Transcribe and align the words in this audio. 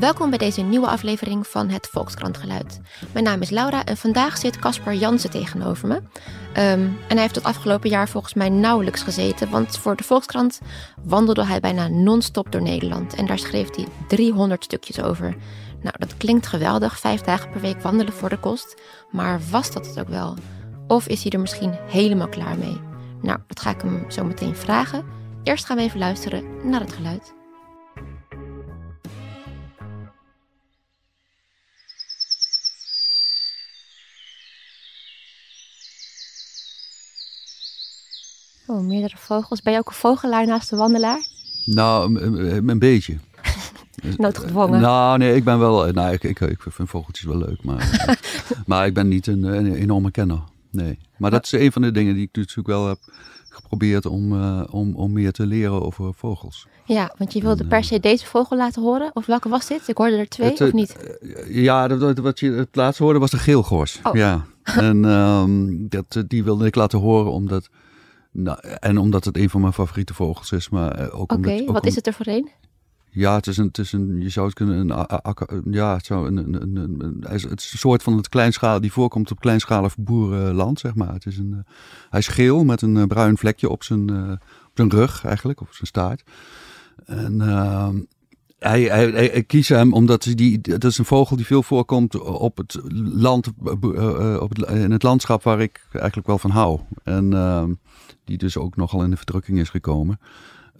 Welkom 0.00 0.30
bij 0.30 0.38
deze 0.38 0.60
nieuwe 0.60 0.86
aflevering 0.86 1.46
van 1.46 1.68
het 1.68 1.86
Volkskrantgeluid. 1.86 2.80
Mijn 3.12 3.24
naam 3.24 3.40
is 3.40 3.50
Laura 3.50 3.84
en 3.84 3.96
vandaag 3.96 4.38
zit 4.38 4.58
Caspar 4.58 4.94
Jansen 4.94 5.30
tegenover 5.30 5.88
me. 5.88 6.02
Ehm, 6.52 6.80
en 6.80 6.92
hij 7.08 7.20
heeft 7.20 7.34
het 7.34 7.44
afgelopen 7.44 7.90
jaar 7.90 8.08
volgens 8.08 8.34
mij 8.34 8.48
nauwelijks 8.48 9.02
gezeten, 9.02 9.50
want 9.50 9.78
voor 9.78 9.96
de 9.96 10.04
Volkskrant 10.04 10.60
wandelde 11.04 11.44
hij 11.44 11.60
bijna 11.60 11.88
non-stop 11.88 12.52
door 12.52 12.62
Nederland. 12.62 13.14
En 13.14 13.26
daar 13.26 13.38
schreef 13.38 13.74
hij 13.74 13.86
300 14.08 14.64
stukjes 14.64 15.00
over. 15.00 15.36
Nou, 15.82 15.94
dat 15.98 16.16
klinkt 16.16 16.46
geweldig, 16.46 16.98
vijf 16.98 17.20
dagen 17.20 17.50
per 17.50 17.60
week 17.60 17.82
wandelen 17.82 18.12
voor 18.12 18.28
de 18.28 18.38
kost. 18.38 18.76
Maar 19.10 19.40
was 19.50 19.72
dat 19.72 19.86
het 19.86 20.00
ook 20.00 20.08
wel? 20.08 20.36
Of 20.86 21.08
is 21.08 21.22
hij 21.22 21.32
er 21.32 21.40
misschien 21.40 21.74
helemaal 21.86 22.28
klaar 22.28 22.58
mee? 22.58 22.80
Nou, 23.22 23.38
dat 23.46 23.60
ga 23.60 23.70
ik 23.70 23.80
hem 23.80 24.04
zo 24.10 24.24
meteen 24.24 24.56
vragen. 24.56 25.04
Eerst 25.42 25.64
gaan 25.64 25.76
we 25.76 25.82
even 25.82 25.98
luisteren 25.98 26.70
naar 26.70 26.80
het 26.80 26.92
geluid. 26.92 27.38
Oh, 38.70 38.80
meerdere 38.80 39.16
vogels. 39.16 39.62
Ben 39.62 39.72
je 39.72 39.78
ook 39.78 39.88
een 39.88 39.94
vogelaar 39.94 40.46
naast 40.46 40.70
de 40.70 40.76
wandelaar? 40.76 41.26
Nou, 41.64 42.20
een, 42.20 42.68
een 42.68 42.78
beetje. 42.78 43.18
Noodgedwongen. 44.16 44.80
Nou, 44.80 45.18
nee, 45.18 45.34
ik 45.34 45.44
ben 45.44 45.58
wel. 45.58 45.92
Nou, 45.92 46.12
ik, 46.12 46.24
ik, 46.24 46.40
ik 46.40 46.62
vind 46.68 46.88
vogeltjes 46.88 47.26
wel 47.26 47.38
leuk, 47.38 47.64
maar, 47.64 48.16
maar 48.66 48.86
ik 48.86 48.94
ben 48.94 49.08
niet 49.08 49.26
een, 49.26 49.42
een, 49.42 49.74
enorme 49.74 50.10
kenner. 50.10 50.40
Nee. 50.70 50.98
Maar 51.16 51.30
dat 51.30 51.44
is 51.44 51.52
een 51.52 51.72
van 51.72 51.82
de 51.82 51.90
dingen 51.90 52.14
die 52.14 52.22
ik 52.22 52.36
natuurlijk 52.36 52.68
wel 52.68 52.88
heb 52.88 52.98
geprobeerd 53.48 54.06
om, 54.06 54.32
uh, 54.32 54.62
om, 54.70 54.94
om 54.94 55.12
meer 55.12 55.32
te 55.32 55.46
leren 55.46 55.82
over 55.82 56.14
vogels. 56.14 56.66
Ja, 56.84 57.14
want 57.18 57.32
je 57.32 57.40
wilde 57.40 57.66
per 57.66 57.84
se 57.84 58.00
deze 58.00 58.26
vogel 58.26 58.56
laten 58.56 58.82
horen. 58.82 59.10
Of 59.14 59.26
welke 59.26 59.48
was 59.48 59.66
dit? 59.66 59.88
Ik 59.88 59.96
hoorde 59.96 60.16
er 60.16 60.28
twee, 60.28 60.50
het, 60.50 60.60
of 60.60 60.72
niet? 60.72 60.96
Ja, 61.48 61.88
dat, 61.88 62.18
wat 62.18 62.40
je 62.40 62.50
het 62.50 62.68
laatst 62.72 62.98
hoorde 62.98 63.18
was 63.18 63.30
de 63.30 63.38
geelgors. 63.38 64.00
Oh. 64.02 64.14
Ja. 64.14 64.44
en 64.62 65.04
um, 65.04 65.88
dat, 65.88 66.24
die 66.26 66.44
wilde 66.44 66.66
ik 66.66 66.74
laten 66.74 66.98
horen 66.98 67.32
omdat... 67.32 67.68
Nou, 68.32 68.58
en 68.60 68.98
omdat 68.98 69.24
het 69.24 69.36
een 69.36 69.50
van 69.50 69.60
mijn 69.60 69.72
favoriete 69.72 70.14
vogels 70.14 70.52
is, 70.52 70.68
maar 70.68 71.00
uh, 71.00 71.20
ook 71.20 71.32
Oké, 71.32 71.64
wat 71.64 71.82
om- 71.82 71.88
is 71.88 71.94
het 71.94 72.06
er 72.06 72.12
voor 72.12 72.26
een? 72.26 72.48
Ja, 73.12 73.34
het 73.34 73.46
is 73.46 73.56
een, 73.56 73.66
het 73.66 73.78
is 73.78 73.92
een, 73.92 74.20
je 74.20 74.28
zou 74.28 74.46
het 74.46 74.54
kunnen, 74.54 74.78
een, 74.78 74.92
a- 74.92 75.08
a- 75.12 75.20
akka- 75.22 75.60
ja, 75.70 75.94
het, 75.96 76.06
zou 76.06 76.26
een, 76.26 76.36
een, 76.36 76.54
een, 76.62 76.76
een- 77.04 77.24
het 77.28 77.32
is 77.60 77.72
een 77.72 77.78
soort 77.78 78.02
van 78.02 78.16
het 78.16 78.28
kleinschaal 78.28 78.80
die 78.80 78.92
voorkomt 78.92 79.30
op 79.30 79.40
kleinschalig 79.40 79.96
boerenland, 79.96 80.78
zeg 80.78 80.94
maar. 80.94 81.12
Het 81.12 81.26
is 81.26 81.38
een, 81.38 81.52
eh, 81.52 81.72
hij 82.10 82.18
is 82.20 82.28
geel 82.28 82.64
met 82.64 82.82
een 82.82 82.96
eh, 82.96 83.04
bruin 83.04 83.36
vlekje 83.38 83.68
op 83.68 83.82
zijn, 83.84 84.10
eh, 84.10 84.30
op 84.66 84.70
zijn 84.74 84.90
rug 84.90 85.24
eigenlijk, 85.24 85.60
op 85.60 85.68
zijn 85.72 85.86
staart. 85.86 86.22
En 87.04 87.40
ehm, 87.40 88.00
hij, 88.58 88.82
hij, 88.82 89.10
hij, 89.10 89.28
ik 89.28 89.46
kies 89.46 89.68
hem 89.68 89.92
omdat 89.92 90.24
hij 90.24 90.34
die, 90.34 90.60
dat 90.60 90.84
is 90.84 90.98
een 90.98 91.04
vogel 91.04 91.36
die 91.36 91.46
veel 91.46 91.62
voorkomt 91.62 92.18
op 92.20 92.56
het 92.56 92.80
land, 93.14 93.46
eh, 93.64 93.72
eh, 94.34 94.40
op 94.42 94.56
het, 94.56 94.68
in 94.68 94.90
het 94.90 95.02
landschap 95.02 95.42
waar 95.42 95.60
ik 95.60 95.86
eigenlijk 95.92 96.26
wel 96.26 96.38
van 96.38 96.50
hou. 96.50 96.80
En 97.04 97.32
ehm, 97.32 97.72
die 98.30 98.38
dus 98.38 98.56
ook 98.56 98.76
nogal 98.76 99.02
in 99.02 99.10
de 99.10 99.16
verdrukking 99.16 99.58
is 99.58 99.68
gekomen. 99.68 100.20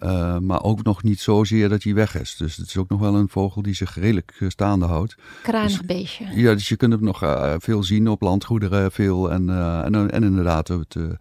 Uh, 0.03 0.37
maar 0.37 0.63
ook 0.63 0.83
nog 0.83 1.03
niet 1.03 1.19
zozeer 1.19 1.69
dat 1.69 1.83
hij 1.83 1.93
weg 1.93 2.19
is. 2.19 2.35
Dus 2.35 2.55
het 2.57 2.67
is 2.67 2.77
ook 2.77 2.89
nog 2.89 2.99
wel 2.99 3.15
een 3.15 3.29
vogel 3.29 3.61
die 3.61 3.73
zich 3.73 3.95
redelijk 3.95 4.37
uh, 4.39 4.49
staande 4.49 4.85
houdt. 4.85 5.15
Kranig 5.43 5.71
Dus- 5.77 5.85
beestje. 5.85 6.25
Ja, 6.33 6.53
dus 6.53 6.69
je 6.69 6.75
kunt 6.75 6.91
hem 6.93 7.03
nog 7.03 7.23
uh, 7.23 7.53
veel 7.57 7.83
zien 7.83 8.07
op 8.07 8.21
landgoederen, 8.21 8.91
veel. 8.91 9.31
En, 9.31 9.47
uh, 9.47 9.85
en, 9.85 10.11
en 10.11 10.23
inderdaad 10.23 10.67
het, 10.67 10.95
in 10.95 11.17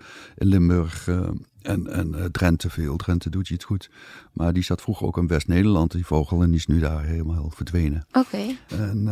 Limburg 0.49 1.09
en, 1.63 1.87
en 1.87 2.29
Drenthe 2.33 2.71
veel. 2.71 2.97
Drenthe 2.97 3.31
doet 3.31 3.49
hij 3.49 3.57
het 3.57 3.67
goed. 3.67 3.91
Maar 4.33 4.53
die 4.53 4.65
zat 4.65 4.81
vroeger 4.83 5.07
ook 5.07 5.17
in 5.19 5.27
West-Nederland, 5.27 5.93
die 5.93 6.07
vogel. 6.07 6.43
En 6.43 6.49
die 6.49 6.59
is 6.59 6.67
nu 6.67 6.79
daar 6.79 7.05
helemaal 7.05 7.51
verdwenen. 7.55 8.07
Oké, 8.13 8.57
En 8.69 9.03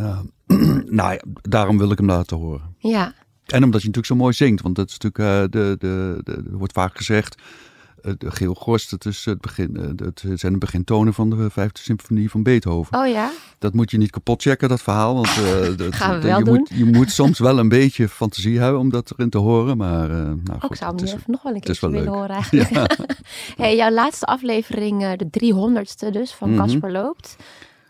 nou 1.01 1.13
ja, 1.13 1.21
daarom 1.43 1.79
wil 1.79 1.91
ik 1.91 1.99
hem 1.99 2.07
laten 2.07 2.37
horen. 2.37 2.75
ja. 2.79 3.15
En 3.53 3.65
omdat 3.65 3.81
hij 3.83 3.91
natuurlijk 3.91 4.07
zo 4.07 4.15
mooi 4.17 4.33
zingt. 4.35 4.63
Want 4.63 4.75
dat 4.77 4.89
is 4.91 4.99
natuurlijk, 4.99 5.45
uh, 5.45 5.61
de, 5.61 5.77
de, 5.79 6.19
de, 6.25 6.33
er 6.51 6.57
wordt 6.57 6.73
vaak 6.73 6.97
gezegd... 6.97 7.35
uh, 8.03 8.13
De 8.19 8.31
geel 8.31 8.55
gorst, 8.55 8.91
dat, 8.91 9.05
is 9.07 9.25
het 9.25 9.41
begin, 9.41 9.77
uh, 9.77 9.87
dat 9.95 10.25
zijn 10.35 10.53
de 10.53 10.59
begintonen 10.59 11.15
van 11.15 11.31
de 11.31 11.51
vijfde 11.51 11.81
symfonie 11.81 12.31
van 12.31 12.43
Beethoven. 12.43 12.99
Oh 12.99 13.07
ja? 13.09 13.31
Dat 13.59 13.73
moet 13.75 13.91
je 13.91 13.97
niet 13.99 14.11
kapot 14.11 14.43
checken, 14.43 14.69
dat 14.69 14.83
verhaal. 14.83 15.15
Want 15.15 15.27
uh, 15.29 15.77
dat, 15.77 15.95
Gaan 15.95 16.21
we 16.21 16.27
wel 16.27 16.39
je, 16.39 16.45
doen. 16.45 16.55
moet, 16.59 16.71
je 16.75 16.85
moet 16.85 17.11
soms 17.11 17.39
wel 17.39 17.59
een 17.59 17.69
beetje 17.69 18.09
fantasie 18.09 18.59
hebben 18.61 18.81
om 18.81 18.91
dat 18.91 19.13
erin 19.17 19.31
te 19.31 19.39
horen. 19.39 19.77
Maar 19.77 20.11
uh, 20.11 20.17
nou 20.17 20.37
Ook 20.55 20.65
goed, 20.65 20.79
zou 20.79 20.91
het 20.93 21.01
hem 21.11 21.19
is, 21.19 21.25
nog 21.27 21.43
wel 21.43 21.55
een 21.55 21.61
keer 21.61 21.79
wel 21.81 21.91
willen 21.91 22.13
horen 22.13 22.29
eigenlijk. 22.31 22.97
hey, 23.57 23.77
jouw 23.77 23.91
laatste 23.91 24.27
aflevering, 24.27 25.03
eh, 25.05 25.11
de 25.17 25.27
300ste 25.31 26.11
dus, 26.13 26.33
van 26.35 26.51
Mhm. 26.55 26.59
Casper 26.59 26.93
Loopt. 26.93 27.37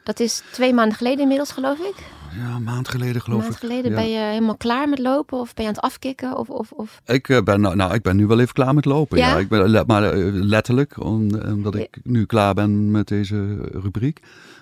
Dat 0.04 0.20
is 0.20 0.42
twee 0.52 0.74
maanden 0.74 0.96
geleden 0.96 1.20
inmiddels, 1.20 1.50
geloof 1.52 1.78
ik. 1.78 1.94
Ja, 2.38 2.54
een 2.54 2.62
maand 2.62 2.88
geleden 2.88 3.22
geloof 3.22 3.38
Een 3.38 3.48
maand 3.48 3.62
ik. 3.62 3.68
geleden. 3.68 3.90
Ja. 3.90 3.96
Ben 3.96 4.10
je 4.10 4.18
helemaal 4.18 4.56
klaar 4.56 4.88
met 4.88 4.98
lopen? 4.98 5.38
Of 5.38 5.54
ben 5.54 5.64
je 5.64 5.70
aan 5.70 5.76
het 5.76 5.84
afkicken? 5.84 6.36
Of, 6.36 6.48
of, 6.48 6.72
of... 6.72 7.00
Ik, 7.06 7.28
uh, 7.28 7.42
ben, 7.42 7.60
nou, 7.60 7.76
nou, 7.76 7.94
ik 7.94 8.02
ben 8.02 8.16
nu 8.16 8.26
wel 8.26 8.40
even 8.40 8.54
klaar 8.54 8.74
met 8.74 8.84
lopen. 8.84 9.18
Ja? 9.18 9.28
Ja? 9.28 9.36
Ik 9.36 9.48
ben, 9.48 9.84
maar 9.86 10.18
uh, 10.18 10.32
letterlijk, 10.32 11.04
om, 11.04 11.34
omdat 11.34 11.74
ik 11.74 11.98
nu 12.02 12.24
klaar 12.24 12.54
ben 12.54 12.90
met 12.90 13.08
deze 13.08 13.56
rubriek. 13.72 14.20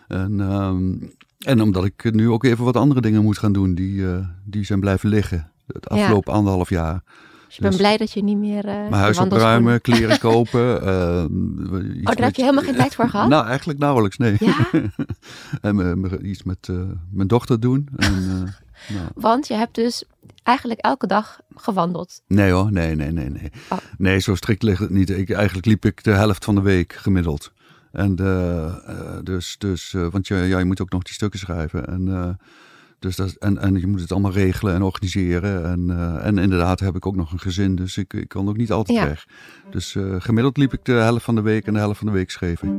En, 0.08 0.40
um, 0.40 1.12
en 1.38 1.60
omdat 1.60 1.84
ik 1.84 2.12
nu 2.12 2.28
ook 2.30 2.44
even 2.44 2.64
wat 2.64 2.76
andere 2.76 3.00
dingen 3.00 3.22
moet 3.22 3.38
gaan 3.38 3.52
doen 3.52 3.74
die, 3.74 3.94
uh, 3.94 4.26
die 4.44 4.64
zijn 4.64 4.80
blijven 4.80 5.08
liggen. 5.08 5.50
Het 5.66 5.88
afgelopen 5.88 6.32
anderhalf 6.32 6.70
jaar. 6.70 7.02
Je 7.56 7.62
bent 7.62 7.72
Dus- 7.72 7.82
blij 7.82 7.96
dat 7.96 8.12
je 8.12 8.22
niet 8.22 8.36
meer. 8.38 8.64
eh, 8.66 8.74
Mijn 8.74 8.92
huis 8.92 9.18
opruimen, 9.18 9.80
kleren 9.80 10.18
kopen. 10.28 10.60
uh, 10.60 11.24
Oh, 12.04 12.14
daar 12.14 12.24
heb 12.26 12.34
je 12.36 12.42
helemaal 12.42 12.64
geen 12.64 12.74
tijd 12.74 12.94
voor 12.94 13.08
gehad? 13.08 13.28
Nou, 13.28 13.46
eigenlijk 13.46 13.78
nauwelijks, 13.78 14.16
nee. 14.16 14.36
Ja? 14.40 14.56
en 15.60 16.26
iets 16.28 16.42
met 16.42 16.68
uh, 16.70 16.80
mijn 17.10 17.28
dochter 17.28 17.60
doen. 17.60 17.88
En, 17.96 18.12
uh, 18.14 18.28
nou, 18.96 19.08
Want 19.14 19.46
je 19.48 19.54
hebt 19.54 19.74
dus 19.74 20.04
eigenlijk 20.42 20.80
elke 20.80 21.06
dag 21.06 21.40
gewandeld. 21.54 22.22
nee 22.26 22.50
hoor, 22.50 22.72
nee, 22.72 22.94
nee, 22.94 23.10
nee, 23.10 23.30
nee. 23.30 23.50
Oh. 23.70 23.78
Nee, 23.98 24.18
zo 24.18 24.34
strikt 24.34 24.62
ligt 24.62 24.80
het 24.80 24.90
niet. 24.90 25.10
Ik, 25.10 25.30
eigenlijk 25.30 25.66
liep 25.66 25.84
ik 25.84 26.04
de 26.04 26.10
helft 26.12 26.44
van 26.44 26.54
de 26.54 26.60
week 26.60 26.92
gemiddeld. 26.92 27.52
En 27.92 28.16
uh, 28.20 28.26
uh, 28.88 29.16
dus, 29.22 29.54
dus 29.58 29.92
uh, 29.92 30.06
want 30.10 30.26
je, 30.26 30.34
ja, 30.34 30.58
je 30.58 30.64
moet 30.64 30.80
ook 30.80 30.90
nog 30.90 31.02
die 31.02 31.14
stukken 31.14 31.38
schrijven. 31.38 31.86
En, 31.88 32.06
uh, 32.06 32.28
dus 32.98 33.16
dat, 33.16 33.32
en, 33.38 33.58
en 33.58 33.80
je 33.80 33.86
moet 33.86 34.00
het 34.00 34.12
allemaal 34.12 34.32
regelen 34.32 34.74
en 34.74 34.82
organiseren. 34.82 35.64
En, 35.64 35.86
uh, 35.88 36.26
en 36.26 36.38
inderdaad 36.38 36.80
heb 36.80 36.96
ik 36.96 37.06
ook 37.06 37.16
nog 37.16 37.32
een 37.32 37.40
gezin, 37.40 37.74
dus 37.76 37.96
ik, 37.96 38.12
ik 38.12 38.28
kan 38.28 38.48
ook 38.48 38.56
niet 38.56 38.72
altijd 38.72 38.98
Ja. 38.98 39.06
weg. 39.06 39.26
Dus 39.70 39.94
uh, 39.94 40.14
gemiddeld 40.18 40.56
liep 40.56 40.72
ik 40.72 40.84
de 40.84 40.92
helft 40.92 41.24
van 41.24 41.34
de 41.34 41.40
week 41.40 41.66
en 41.66 41.72
de 41.72 41.78
helft 41.78 41.98
van 41.98 42.06
de 42.06 42.12
week 42.12 42.30
schreef 42.30 42.62
ik. 42.62 42.70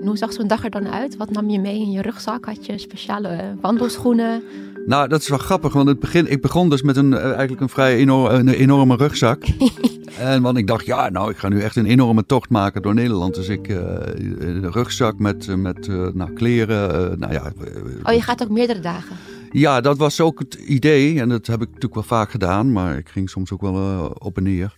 Hoe 0.00 0.16
zag 0.16 0.32
zo'n 0.32 0.46
dag 0.48 0.64
er 0.64 0.70
dan 0.70 0.88
uit? 0.88 1.16
Wat 1.16 1.30
nam 1.30 1.50
je 1.50 1.60
mee 1.60 1.80
in 1.80 1.90
je 1.90 2.02
rugzak? 2.02 2.44
Had 2.44 2.66
je 2.66 2.78
speciale 2.78 3.28
eh, 3.28 3.48
wandelschoenen? 3.60 4.42
Nou, 4.86 5.08
dat 5.08 5.20
is 5.20 5.28
wel 5.28 5.38
grappig, 5.38 5.72
want 5.72 5.88
het 5.88 5.98
begin, 6.00 6.30
ik 6.30 6.40
begon 6.42 6.68
dus 6.70 6.82
met 6.82 6.96
een, 6.96 7.14
eigenlijk 7.14 7.60
een 7.60 7.68
vrij 7.68 7.96
enorm, 7.96 8.34
een 8.34 8.48
enorme 8.48 8.96
rugzak. 8.96 9.42
en 10.18 10.42
want 10.42 10.58
ik 10.58 10.66
dacht, 10.66 10.86
ja, 10.86 11.08
nou, 11.08 11.30
ik 11.30 11.36
ga 11.36 11.48
nu 11.48 11.60
echt 11.60 11.76
een 11.76 11.86
enorme 11.86 12.26
tocht 12.26 12.50
maken 12.50 12.82
door 12.82 12.94
Nederland. 12.94 13.34
Dus 13.34 13.48
ik, 13.48 13.68
uh, 13.68 13.78
een 14.38 14.72
rugzak 14.72 15.18
met, 15.18 15.46
uh, 15.46 15.56
met 15.56 15.86
uh, 15.86 16.08
nou, 16.12 16.32
kleren, 16.32 17.18
nou 17.18 17.32
ja. 17.32 17.52
Oh, 18.02 18.12
je 18.12 18.22
gaat 18.22 18.42
ook 18.42 18.50
meerdere 18.50 18.80
dagen. 18.80 19.16
Ja, 19.52 19.80
dat 19.80 19.98
was 19.98 20.20
ook 20.20 20.38
het 20.38 20.54
idee. 20.54 21.20
En 21.20 21.28
dat 21.28 21.46
heb 21.46 21.60
ik 21.60 21.66
natuurlijk 21.66 21.94
wel 21.94 22.02
vaak 22.02 22.30
gedaan, 22.30 22.72
maar 22.72 22.96
ik 22.96 23.08
ging 23.08 23.30
soms 23.30 23.52
ook 23.52 23.60
wel 23.60 24.06
op 24.18 24.36
en 24.36 24.42
neer. 24.42 24.76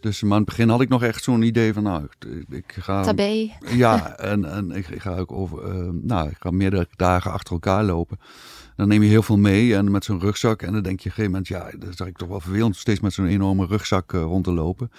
Dus 0.00 0.22
maar 0.22 0.32
aan 0.32 0.38
het 0.38 0.46
begin 0.46 0.68
had 0.68 0.80
ik 0.80 0.88
nog 0.88 1.02
echt 1.02 1.22
zo'n 1.22 1.42
idee 1.42 1.72
van, 1.72 1.82
nou, 1.82 2.04
ik, 2.04 2.44
ik 2.48 2.76
ga... 2.80 3.02
Tabé. 3.02 3.50
Ja, 3.70 4.16
en, 4.16 4.44
en 4.44 4.70
ik, 4.70 4.88
ik 4.88 5.00
ga 5.00 5.16
ook 5.16 5.32
over, 5.32 5.76
uh, 5.76 5.88
nou, 5.92 6.28
ik 6.28 6.36
ga 6.40 6.50
meerdere 6.50 6.86
dagen 6.96 7.32
achter 7.32 7.52
elkaar 7.52 7.84
lopen. 7.84 8.18
Dan 8.76 8.88
neem 8.88 9.02
je 9.02 9.08
heel 9.08 9.22
veel 9.22 9.38
mee 9.38 9.74
en 9.76 9.90
met 9.90 10.04
zo'n 10.04 10.20
rugzak. 10.20 10.62
En 10.62 10.72
dan 10.72 10.82
denk 10.82 11.00
je 11.00 11.10
op 11.10 11.16
een 11.16 11.24
gegeven 11.24 11.30
moment, 11.30 11.48
ja, 11.48 11.58
dat 11.58 11.72
is 11.74 11.82
eigenlijk 11.82 12.18
toch 12.18 12.28
wel 12.28 12.40
vervelend. 12.40 12.76
Steeds 12.76 13.00
met 13.00 13.12
zo'n 13.12 13.26
enorme 13.26 13.66
rugzak 13.66 14.12
uh, 14.12 14.22
rond 14.22 14.44
te 14.44 14.52
lopen. 14.52 14.90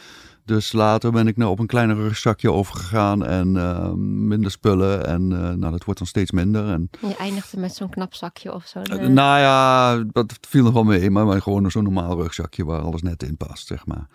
Dus 0.45 0.71
later 0.71 1.11
ben 1.11 1.27
ik 1.27 1.37
nou 1.37 1.51
op 1.51 1.59
een 1.59 1.67
kleiner 1.67 1.95
rugzakje 1.95 2.51
overgegaan 2.51 3.25
en 3.25 3.55
uh, 3.55 3.91
minder 3.93 4.51
spullen. 4.51 5.05
En 5.05 5.31
uh, 5.31 5.37
nou, 5.39 5.71
dat 5.71 5.83
wordt 5.83 5.99
dan 5.99 6.07
steeds 6.07 6.31
minder. 6.31 6.69
En, 6.69 6.89
Je 6.99 7.15
eindigde 7.15 7.59
met 7.59 7.75
zo'n 7.75 7.89
knap 7.89 8.13
zakje 8.13 8.53
of 8.53 8.65
zo. 8.65 8.79
uh, 8.79 9.07
nou 9.07 9.39
ja, 9.39 9.95
dat 10.11 10.37
viel 10.41 10.63
nog 10.63 10.73
wel 10.73 10.83
mee. 10.83 11.09
Maar, 11.09 11.25
maar 11.25 11.41
gewoon 11.41 11.71
zo'n 11.71 11.83
normaal 11.83 12.21
rugzakje 12.21 12.65
waar 12.65 12.81
alles 12.81 13.01
net 13.01 13.23
in 13.23 13.37
past, 13.37 13.67
zeg 13.67 13.85
maar. 13.85 14.07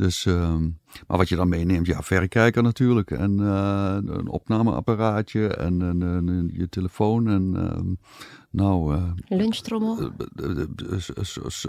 Dus, 0.00 0.24
um, 0.24 0.78
maar 1.06 1.16
wat 1.16 1.28
je 1.28 1.36
dan 1.36 1.48
meeneemt, 1.48 1.86
ja, 1.86 2.02
verrekijker 2.02 2.62
natuurlijk. 2.62 3.10
En 3.10 3.40
uh, 3.40 3.96
een 4.04 4.28
opnameapparaatje 4.28 5.48
en, 5.48 5.82
en, 5.82 6.02
en, 6.02 6.50
je 6.52 6.68
telefoon 6.68 7.28
en... 7.28 7.98
Nou, 8.50 8.94
uh, 8.94 9.02
lunchtrommel. 9.28 10.10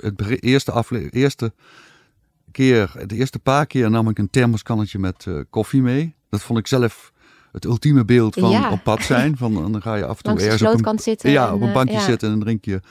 Het 0.02 0.42
eerste, 0.42 0.72
afle 0.72 1.10
eerste 1.10 1.54
keer, 2.52 3.04
de 3.06 3.16
eerste 3.16 3.40
paar 3.40 3.66
keer 3.66 3.90
nam 3.90 4.10
ik 4.10 4.20
een 4.20 4.30
thermoskannetje 4.30 5.00
met 5.00 5.26
uh, 5.26 5.40
koffie 5.50 5.82
mee. 5.82 6.16
Dat 6.30 6.42
vond 6.42 6.60
ik 6.60 6.68
zelf 6.68 7.14
het 7.52 7.66
ultieme 7.66 8.06
beeld 8.06 8.34
van 8.34 8.50
ja. 8.50 8.72
op 8.72 8.84
pad 8.84 9.04
zijn. 9.04 9.38
Van, 9.38 9.54
dan 9.54 9.82
ga 9.82 9.96
je 9.96 10.06
af 10.06 10.18
en 10.18 10.24
toe 10.24 10.46
ergens 10.46 10.74
op 10.74 10.86
een, 10.86 11.00
zitten. 11.00 11.32
ja, 11.32 11.48
en, 11.48 11.54
op 11.54 11.62
een 11.62 11.74
bankje 11.74 11.96
uh, 11.96 12.00
ja. 12.00 12.06
zitten 12.06 12.28
en 12.28 12.34
dan 12.34 12.44
drink 12.44 12.66
je 12.66 12.82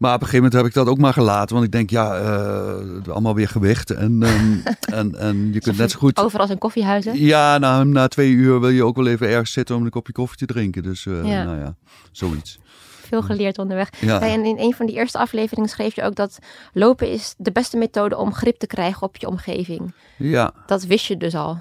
Maar 0.00 0.14
op 0.14 0.20
een 0.20 0.26
gegeven 0.26 0.44
moment 0.44 0.62
heb 0.62 0.64
ik 0.66 0.74
dat 0.74 0.92
ook 0.94 0.98
maar 0.98 1.12
gelaten. 1.12 1.54
Want 1.54 1.66
ik 1.66 1.72
denk, 1.72 1.90
ja, 1.90 2.20
uh, 2.20 3.12
allemaal 3.12 3.34
weer 3.34 3.48
gewicht. 3.48 3.90
En, 3.90 4.22
um, 4.22 4.62
en, 5.00 5.14
en 5.14 5.52
je 5.52 5.60
kunt 5.60 5.76
net 5.78 5.90
zo 5.90 5.98
goed... 5.98 6.18
Overal 6.18 6.46
zijn 6.46 6.58
koffiehuizen? 6.58 7.18
Ja, 7.18 7.58
na, 7.58 7.84
na 7.84 8.08
twee 8.08 8.30
uur 8.30 8.60
wil 8.60 8.68
je 8.68 8.84
ook 8.84 8.96
wel 8.96 9.06
even 9.06 9.28
ergens 9.28 9.52
zitten 9.52 9.76
om 9.76 9.84
een 9.84 9.90
kopje 9.90 10.12
koffie 10.12 10.38
te 10.38 10.46
drinken. 10.46 10.82
Dus 10.82 11.04
uh, 11.04 11.26
ja. 11.26 11.44
nou 11.44 11.58
ja, 11.58 11.74
zoiets. 12.12 12.58
Veel 13.00 13.22
geleerd 13.22 13.58
onderweg. 13.58 13.90
Ja. 14.00 14.20
En 14.20 14.44
in 14.44 14.58
een 14.58 14.74
van 14.74 14.86
die 14.86 14.94
eerste 14.94 15.18
afleveringen 15.18 15.68
schreef 15.68 15.94
je 15.94 16.02
ook 16.02 16.14
dat 16.14 16.38
lopen 16.72 17.10
is 17.10 17.34
de 17.38 17.52
beste 17.52 17.76
methode 17.76 18.16
om 18.16 18.34
grip 18.34 18.58
te 18.58 18.66
krijgen 18.66 19.02
op 19.02 19.16
je 19.16 19.28
omgeving. 19.28 19.94
Ja. 20.16 20.52
Dat 20.66 20.84
wist 20.84 21.06
je 21.06 21.16
dus 21.16 21.34
al. 21.34 21.58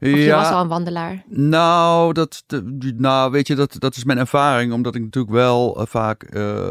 Of 0.00 0.08
je 0.08 0.30
was 0.30 0.50
al 0.50 0.62
een 0.62 0.68
wandelaar? 0.68 1.24
Nou, 1.28 2.12
dat, 2.12 2.44
nou 2.96 3.30
weet 3.30 3.46
je, 3.46 3.54
dat, 3.54 3.76
dat 3.78 3.96
is 3.96 4.04
mijn 4.04 4.18
ervaring. 4.18 4.72
Omdat 4.72 4.94
ik 4.94 5.02
natuurlijk 5.02 5.34
wel 5.34 5.80
uh, 5.80 5.86
vaak 5.86 6.34
uh, 6.34 6.68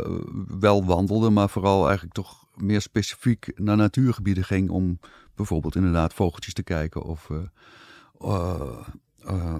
wel 0.59 0.85
wandelde. 0.85 1.29
Maar 1.29 1.49
vooral 1.49 1.83
eigenlijk 1.83 2.15
toch 2.15 2.45
meer 2.55 2.81
specifiek 2.81 3.51
naar 3.55 3.77
natuurgebieden 3.77 4.43
ging. 4.43 4.69
Om 4.69 4.99
bijvoorbeeld 5.35 5.75
inderdaad 5.75 6.13
vogeltjes 6.13 6.53
te 6.53 6.63
kijken. 6.63 7.03
Of, 7.03 7.29
uh, 8.21 8.75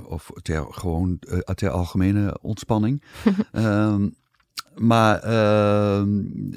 of 0.05 0.31
ter, 0.41 0.65
gewoon 0.69 1.19
ter 1.55 1.69
algemene 1.69 2.37
ontspanning. 2.41 3.03
um, 3.53 4.15
Maar, 4.75 5.23
uh, 5.23 6.03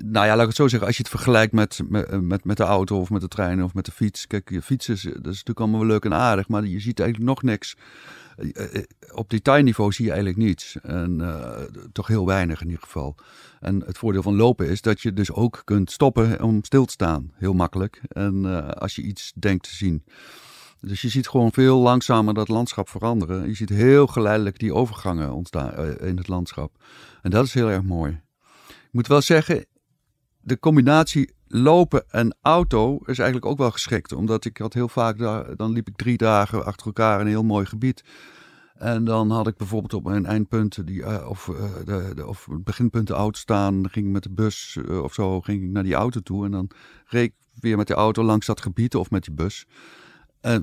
nou 0.05 0.27
ja, 0.27 0.29
laat 0.29 0.41
ik 0.41 0.47
het 0.47 0.57
zo 0.57 0.69
zeggen. 0.69 0.87
Als 0.87 0.97
je 0.97 1.03
het 1.03 1.13
vergelijkt 1.13 1.53
met, 1.53 1.81
met, 2.21 2.45
met 2.45 2.57
de 2.57 2.63
auto 2.63 3.01
of 3.01 3.11
met 3.11 3.21
de 3.21 3.29
trein 3.29 3.63
of 3.63 3.75
met 3.75 3.85
de 3.85 3.93
fiets. 3.93 4.27
Kijk, 4.27 4.51
je 4.51 4.63
fietsen, 4.63 4.95
dat 4.95 5.13
is 5.15 5.23
natuurlijk 5.23 5.61
allemaal 5.61 5.81
wel 5.81 5.89
leuk 5.89 6.05
en 6.05 6.15
aardig. 6.15 6.49
Maar 6.49 6.65
je 6.65 6.81
ziet 6.81 7.01
eigenlijk 7.01 7.31
nog 7.31 7.43
niks. 7.43 7.77
Eh, 8.37 8.75
eh, 8.75 8.83
op 9.13 9.31
detailniveau 9.31 9.93
zie 9.93 10.05
je 10.05 10.11
eigenlijk 10.11 10.41
niets. 10.41 10.77
En 10.83 11.21
toch 11.93 12.07
heel 12.07 12.27
weinig 12.27 12.61
in 12.61 12.67
ieder 12.67 12.83
geval. 12.83 13.15
En 13.61 13.83
het 13.87 13.99
voordeel 13.99 14.23
van 14.23 14.37
lopen 14.37 14.69
is 14.69 14.83
dat 14.83 15.01
je 15.01 15.13
dus 15.13 15.33
ook 15.33 15.63
kunt 15.65 15.91
stoppen 15.91 16.43
om 16.43 16.65
stil 16.65 16.85
te 16.85 16.93
staan. 16.93 17.33
Heel 17.35 17.55
makkelijk. 17.55 18.01
En 18.09 18.45
als 18.79 18.95
je 18.95 19.03
iets 19.03 19.33
denkt 19.35 19.65
te 19.65 19.75
zien. 19.75 20.05
Dus 20.81 21.03
je 21.03 21.09
ziet 21.09 21.29
gewoon 21.29 21.53
veel 21.53 21.79
langzamer 21.79 22.35
dat 22.35 22.49
landschap 22.49 22.89
veranderen. 22.89 23.47
Je 23.47 23.55
ziet 23.55 23.69
heel 23.69 24.07
geleidelijk 24.07 24.59
die 24.59 24.75
overgangen 24.75 25.33
ontstaan 25.33 25.99
in 25.99 26.17
het 26.17 26.29
landschap. 26.29 26.85
En 27.23 27.31
dat 27.31 27.45
is 27.45 27.55
heel 27.55 27.71
erg 27.71 27.83
mooi. 27.83 28.21
Ik 28.69 28.93
moet 28.93 29.07
wel 29.07 29.21
zeggen, 29.21 29.67
de 30.41 30.59
combinatie 30.59 31.35
lopen 31.49 32.05
en 32.09 32.37
auto 32.43 32.97
is 32.97 33.19
eigenlijk 33.19 33.47
ook 33.47 33.59
wel 33.59 33.71
geschikt. 33.71 34.13
Omdat 34.13 34.45
ik 34.45 34.59
had 34.59 34.75
heel 34.75 34.89
vaak, 34.89 35.19
dan 35.57 35.73
liep 35.73 35.89
ik 35.89 35.97
drie 35.97 36.17
dagen 36.17 36.65
achter 36.65 36.87
elkaar 36.87 37.15
in 37.21 37.27
een 37.27 37.33
heel 37.33 37.45
mooi 37.45 37.67
gebied. 37.67 38.05
En 38.75 39.05
dan 39.05 39.31
had 39.31 39.47
ik 39.47 39.57
bijvoorbeeld 39.57 39.95
op 39.95 40.05
mijn 40.05 40.27
eindpunten, 40.27 40.87
die, 40.87 40.99
uh, 40.99 41.27
of, 41.29 41.47
uh, 41.49 41.57
de, 41.85 42.27
of 42.27 42.49
beginpunten 42.51 43.17
oud 43.17 43.37
staan. 43.37 43.83
Dan 43.83 43.91
ging 43.91 44.07
ik 44.07 44.13
met 44.13 44.23
de 44.23 44.31
bus 44.31 44.79
of 45.03 45.15
zo 45.15 45.41
ging 45.41 45.63
ik 45.63 45.71
naar 45.71 45.83
die 45.83 45.95
auto 45.95 46.21
toe. 46.21 46.45
En 46.45 46.51
dan 46.51 46.71
reed 47.07 47.25
ik 47.25 47.35
weer 47.61 47.77
met 47.77 47.87
de 47.87 47.95
auto 47.95 48.23
langs 48.23 48.47
dat 48.47 48.61
gebied 48.61 48.95
of 48.95 49.11
met 49.11 49.25
die 49.25 49.35
bus. 49.35 49.67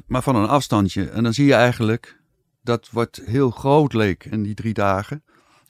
Maar 0.07 0.23
van 0.23 0.35
een 0.35 0.47
afstandje. 0.47 1.09
En 1.09 1.23
dan 1.23 1.33
zie 1.33 1.45
je 1.45 1.53
eigenlijk 1.53 2.19
dat 2.61 2.89
wat 2.91 3.21
heel 3.25 3.49
groot 3.49 3.93
leek 3.93 4.25
in 4.25 4.43
die 4.43 4.53
drie 4.53 4.73
dagen 4.73 5.23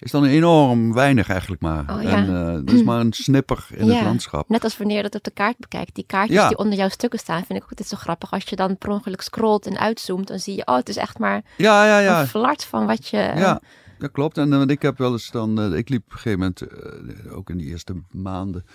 is 0.04 0.12
dan 0.12 0.25
enorm 0.25 0.94
weinig 0.94 1.30
eigenlijk 1.30 1.62
maar. 1.62 1.95
Oh, 1.95 2.01
ja. 2.01 2.10
En 2.10 2.30
uh, 2.30 2.54
dat 2.54 2.71
is 2.71 2.83
maar 2.83 3.00
een 3.00 3.13
snipper 3.27 3.68
in 3.75 3.89
het 3.89 4.04
landschap. 4.04 4.50
Net 4.50 4.63
als 4.63 4.77
wanneer 4.77 4.98
je 4.98 5.04
dat 5.04 5.15
op 5.15 5.24
de 5.24 5.31
kaart 5.31 5.57
bekijkt. 5.57 5.95
Die 5.95 6.04
kaartjes 6.07 6.48
die 6.48 6.57
onder 6.57 6.77
jouw 6.77 6.89
stukken 6.89 7.19
staan, 7.19 7.45
vind 7.45 7.57
ik 7.57 7.63
ook 7.63 7.69
altijd 7.69 7.89
zo 7.89 7.98
grappig. 7.98 8.31
Als 8.31 8.44
je 8.44 8.56
dan 8.56 8.77
per 8.77 8.89
ongeluk 8.89 9.21
scrolt 9.21 9.65
en 9.65 9.77
uitzoomt, 9.77 10.27
dan 10.27 10.39
zie 10.39 10.56
je, 10.56 10.68
oh, 10.68 10.75
het 10.75 10.89
is 10.89 10.98
echt 10.98 11.19
maar 11.19 11.44
ja, 11.57 11.86
ja, 11.86 12.00
ja. 12.00 12.21
een 12.21 12.27
flart 12.27 12.65
van 12.65 12.86
wat 12.86 13.07
je... 13.07 13.18
Ja, 13.18 13.62
dat 13.98 14.12
klopt. 14.12 14.38
En 14.38 14.51
uh, 14.51 14.62
ik 14.65 14.81
heb 14.81 14.98
wel 14.98 15.12
eens 15.12 15.31
dan, 15.31 15.71
uh, 15.71 15.77
ik 15.77 15.89
liep 15.89 16.04
op 16.06 16.12
een 16.12 16.18
gegeven 16.18 16.39
moment, 16.39 16.63
ook 17.30 17.50
in 17.50 17.57
die 17.57 17.68
eerste 17.68 17.94
maanden, 18.12 18.65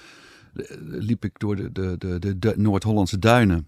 liep 0.79 1.25
ik 1.25 1.39
door 1.39 1.57
de, 1.57 1.73
de, 1.73 1.95
de, 1.99 2.19
de, 2.19 2.39
de 2.39 2.55
Noord-Hollandse 2.57 3.19
duinen. 3.19 3.67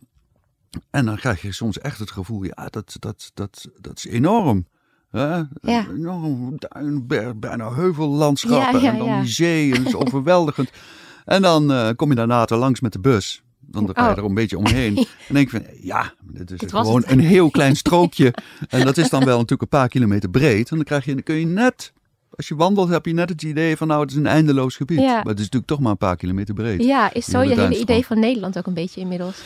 En 0.90 1.04
dan 1.04 1.16
krijg 1.16 1.42
je 1.42 1.52
soms 1.52 1.78
echt 1.78 1.98
het 1.98 2.10
gevoel, 2.10 2.42
ja, 2.42 2.66
dat, 2.70 2.96
dat, 2.98 3.30
dat, 3.34 3.68
dat 3.80 3.96
is 3.96 4.06
enorm. 4.06 4.66
Hè? 5.10 5.36
Ja. 5.62 5.86
Een 5.88 6.56
duin, 6.58 7.06
berg, 7.06 7.36
bijna 7.36 7.72
heuvellandschappen 7.72 8.80
en 8.80 8.98
dan 8.98 9.20
die 9.20 9.30
zee. 9.30 9.74
En 9.74 9.86
is 9.86 9.94
overweldigend. 9.94 10.70
En 11.24 11.42
dan 11.42 11.72
uh, 11.72 11.88
kom 11.96 12.08
je 12.08 12.14
daarna 12.14 12.44
te 12.44 12.56
langs 12.56 12.80
met 12.80 12.92
de 12.92 12.98
bus. 12.98 13.42
Dan 13.58 13.90
ga 13.92 14.04
je 14.04 14.10
oh. 14.10 14.18
er 14.18 14.24
een 14.24 14.34
beetje 14.34 14.58
omheen. 14.58 14.96
En 15.28 15.34
denk 15.34 15.50
je 15.50 15.56
van, 15.56 15.66
ja, 15.80 16.12
dit 16.22 16.62
is 16.62 16.70
gewoon 16.70 17.02
een 17.06 17.20
heel 17.20 17.50
klein 17.50 17.76
strookje. 17.82 18.34
en 18.68 18.84
dat 18.84 18.96
is 18.96 19.10
dan 19.10 19.24
wel 19.24 19.34
natuurlijk 19.34 19.62
een 19.62 19.78
paar 19.78 19.88
kilometer 19.88 20.30
breed. 20.30 20.70
En 20.70 20.76
dan, 20.76 20.84
krijg 20.84 21.04
je, 21.04 21.14
dan 21.14 21.22
kun 21.22 21.34
je 21.34 21.46
net, 21.46 21.92
als 22.30 22.48
je 22.48 22.56
wandelt, 22.56 22.88
heb 22.88 23.06
je 23.06 23.12
net 23.12 23.28
het 23.28 23.42
idee 23.42 23.76
van, 23.76 23.86
nou, 23.86 24.00
het 24.00 24.10
is 24.10 24.16
een 24.16 24.26
eindeloos 24.26 24.76
gebied. 24.76 24.98
Maar 24.98 25.24
het 25.24 25.38
is 25.38 25.44
natuurlijk 25.44 25.66
toch 25.66 25.80
maar 25.80 25.90
een 25.90 25.96
paar 25.96 26.16
kilometer 26.16 26.54
breed. 26.54 26.84
Ja, 26.84 27.12
is 27.12 27.24
zo 27.24 27.42
je 27.42 27.60
hele 27.60 27.80
idee 27.80 28.06
van 28.06 28.18
Nederland 28.18 28.58
ook 28.58 28.66
een 28.66 28.74
beetje 28.74 29.00
inmiddels? 29.00 29.42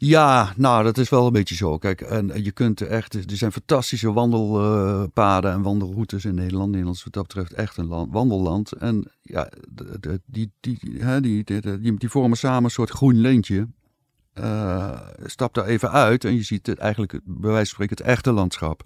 Ja, 0.00 0.52
nou, 0.56 0.84
dat 0.84 0.98
is 0.98 1.08
wel 1.08 1.26
een 1.26 1.32
beetje 1.32 1.54
zo. 1.54 1.78
Kijk, 1.78 2.00
en 2.00 2.44
je 2.44 2.52
kunt 2.52 2.80
echt, 2.80 3.14
er 3.14 3.36
zijn 3.36 3.52
fantastische 3.52 4.12
wandelpaden 4.12 5.52
en 5.52 5.62
wandelroutes 5.62 6.24
in 6.24 6.34
Nederland. 6.34 6.70
Nederland 6.70 6.96
is 6.96 7.04
wat 7.04 7.12
dat 7.12 7.26
betreft 7.26 7.52
echt 7.52 7.76
een 7.76 7.86
land, 7.86 8.12
wandelland. 8.12 8.72
En 8.72 9.10
ja, 9.22 9.48
die, 9.70 10.20
die, 10.26 10.50
die, 10.60 11.44
die, 11.44 11.44
die, 11.80 11.98
die 11.98 12.08
vormen 12.08 12.38
samen 12.38 12.64
een 12.64 12.70
soort 12.70 12.90
groen 12.90 13.20
lintje. 13.20 13.68
Uh, 14.34 15.00
stap 15.24 15.54
daar 15.54 15.66
even 15.66 15.90
uit 15.90 16.24
en 16.24 16.34
je 16.34 16.42
ziet 16.42 16.78
eigenlijk, 16.78 17.12
bij 17.24 17.50
wijze 17.50 17.56
van 17.56 17.66
spreken, 17.66 17.96
het 17.96 18.06
echte 18.06 18.32
landschap. 18.32 18.84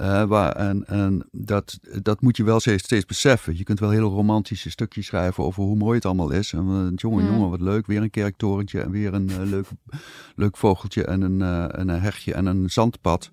Uh, 0.00 0.24
waar, 0.24 0.52
en 0.52 0.86
en 0.86 1.28
dat, 1.30 1.78
dat 2.02 2.20
moet 2.20 2.36
je 2.36 2.44
wel 2.44 2.60
steeds, 2.60 2.84
steeds 2.84 3.04
beseffen. 3.04 3.56
Je 3.56 3.64
kunt 3.64 3.80
wel 3.80 3.90
hele 3.90 4.06
romantische 4.06 4.70
stukjes 4.70 5.06
schrijven 5.06 5.44
over 5.44 5.62
hoe 5.62 5.76
mooi 5.76 5.94
het 5.94 6.04
allemaal 6.04 6.30
is. 6.30 6.52
En 6.52 6.66
uh, 6.68 6.92
jongen, 6.96 7.24
mm. 7.24 7.30
jongen, 7.30 7.50
wat 7.50 7.60
leuk. 7.60 7.86
Weer 7.86 8.02
een 8.02 8.10
kerktorentje 8.10 8.80
en 8.80 8.90
weer 8.90 9.14
een 9.14 9.30
uh, 9.30 9.36
leuk, 9.44 9.66
leuk 10.34 10.56
vogeltje 10.56 11.04
en 11.04 11.22
een, 11.22 11.42
en 11.72 11.88
een 11.88 12.00
hechtje 12.00 12.34
en 12.34 12.46
een 12.46 12.70
zandpad. 12.70 13.30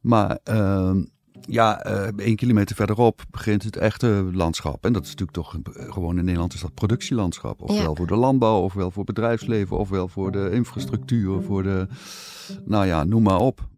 Maar 0.00 0.38
ehm, 0.44 1.02
ja, 1.40 1.82
één 2.16 2.36
kilometer 2.36 2.76
verderop 2.76 3.22
begint 3.30 3.62
het 3.62 3.76
echte 3.76 4.28
landschap. 4.32 4.84
En 4.84 4.92
dat 4.92 5.02
is 5.02 5.14
natuurlijk 5.14 5.36
toch 5.36 5.56
gewoon 5.92 6.18
in 6.18 6.24
Nederland 6.24 6.54
is 6.54 6.60
dat 6.60 6.74
productielandschap. 6.74 7.60
Ofwel 7.60 7.90
ja. 7.90 7.94
voor 7.94 8.06
de 8.06 8.16
landbouw, 8.16 8.60
ofwel 8.60 8.90
voor 8.90 9.04
bedrijfsleven, 9.04 9.78
ofwel 9.78 10.08
voor 10.08 10.32
de 10.32 10.50
infrastructuur, 10.52 11.42
voor 11.42 11.62
de, 11.62 11.86
nou 12.64 12.86
ja, 12.86 13.04
noem 13.04 13.22
maar 13.22 13.40
op. 13.40 13.68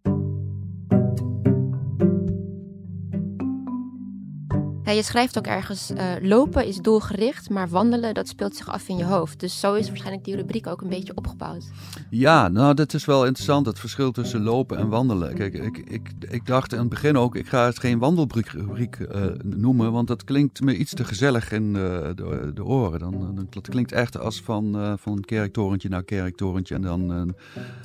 Ja, 4.88 4.94
je 4.94 5.02
schrijft 5.02 5.38
ook 5.38 5.46
ergens, 5.46 5.90
uh, 5.90 6.12
lopen 6.20 6.66
is 6.66 6.76
doelgericht, 6.76 7.50
maar 7.50 7.68
wandelen, 7.68 8.14
dat 8.14 8.28
speelt 8.28 8.56
zich 8.56 8.68
af 8.68 8.88
in 8.88 8.96
je 8.96 9.04
hoofd. 9.04 9.40
Dus 9.40 9.60
zo 9.60 9.74
is 9.74 9.88
waarschijnlijk 9.88 10.24
die 10.24 10.36
rubriek 10.36 10.66
ook 10.66 10.80
een 10.80 10.88
beetje 10.88 11.12
opgebouwd. 11.14 11.64
Ja, 12.10 12.48
nou, 12.48 12.74
dat 12.74 12.94
is 12.94 13.04
wel 13.04 13.24
interessant, 13.24 13.66
het 13.66 13.78
verschil 13.78 14.12
tussen 14.12 14.42
lopen 14.42 14.78
en 14.78 14.88
wandelen. 14.88 15.34
Kijk, 15.34 15.54
ik, 15.54 15.78
ik, 15.78 16.10
ik 16.28 16.46
dacht 16.46 16.72
in 16.72 16.78
het 16.78 16.88
begin 16.88 17.16
ook, 17.16 17.36
ik 17.36 17.48
ga 17.48 17.64
het 17.64 17.78
geen 17.78 17.98
wandelrubriek 17.98 18.98
uh, 18.98 19.24
noemen, 19.44 19.92
want 19.92 20.08
dat 20.08 20.24
klinkt 20.24 20.60
me 20.60 20.76
iets 20.76 20.94
te 20.94 21.04
gezellig 21.04 21.52
in 21.52 21.72
de, 21.72 22.12
de, 22.14 22.50
de 22.54 22.64
oren. 22.64 22.98
Dan, 22.98 23.34
dan, 23.34 23.46
dat 23.50 23.68
klinkt 23.68 23.92
echt 23.92 24.18
als 24.18 24.40
van, 24.42 24.96
van 24.98 25.12
een 25.12 25.24
kerktorentje 25.24 25.88
naar 25.88 26.04
kerktorentje 26.04 26.74
en 26.74 26.82
dan, 26.82 27.12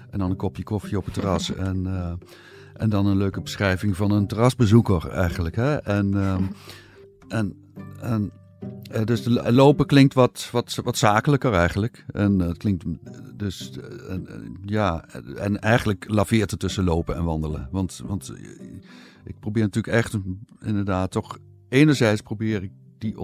en 0.09 0.19
dan 0.19 0.29
een 0.29 0.35
kopje 0.35 0.63
koffie 0.63 0.97
op 0.97 1.05
het 1.05 1.13
terras. 1.13 1.55
en, 1.69 1.87
en 2.73 2.89
dan 2.89 3.05
een 3.05 3.17
leuke 3.17 3.41
beschrijving 3.41 3.95
van 3.95 4.11
een 4.11 4.27
terrasbezoeker 4.27 5.09
eigenlijk. 5.09 5.55
Hè? 5.55 5.75
En... 5.75 6.13
Ehm, 6.13 6.43
en, 7.33 7.55
en 8.01 8.31
uh, 8.95 9.03
dus 9.03 9.25
lopen 9.49 9.85
klinkt 9.85 10.13
wat, 10.13 10.49
wat, 10.51 10.75
wat 10.83 10.97
zakelijker 10.97 11.53
eigenlijk. 11.53 12.05
En 12.11 12.39
uh, 12.39 12.47
het 12.47 12.57
klinkt 12.57 12.85
dus, 13.35 13.71
uh, 14.09 14.15
ja, 14.65 15.05
en 15.35 15.59
eigenlijk 15.59 16.05
laveert 16.07 16.51
het 16.51 16.59
tussen 16.59 16.83
lopen 16.83 17.15
en 17.15 17.23
wandelen. 17.23 17.67
Want, 17.71 18.01
want 18.05 18.33
ik 19.25 19.39
probeer 19.39 19.63
natuurlijk 19.63 19.93
echt, 19.93 20.17
inderdaad, 20.61 21.11
toch, 21.11 21.37
enerzijds 21.69 22.21
probeer 22.21 22.63
ik 22.63 22.71
die, 22.97 23.15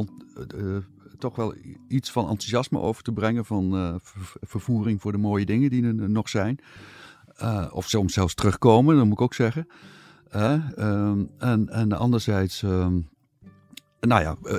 toch 1.18 1.36
wel 1.36 1.56
iets 1.88 2.12
van 2.12 2.30
enthousiasme 2.30 2.80
over 2.80 3.04
te 3.04 3.12
brengen. 3.12 3.46
Van 3.46 4.00
vervoering 4.42 5.02
voor 5.02 5.12
de 5.12 5.18
mooie 5.18 5.46
dingen 5.46 5.70
die 5.70 5.84
er 5.84 6.10
nog 6.10 6.30
zijn. 6.30 6.60
of 7.72 7.90
soms 7.90 8.14
zelfs 8.14 8.34
terugkomen, 8.34 8.96
dat 8.96 9.06
moet 9.06 9.14
ik 9.14 9.22
ook 9.22 9.34
zeggen. 9.34 9.68
Ehm, 10.30 11.24
en, 11.38 11.70
en 11.70 11.92
anderzijds. 11.92 12.64
Ehm, 12.64 12.98
nou 14.00 14.22
ja, 14.22 14.36
eh, 14.44 14.58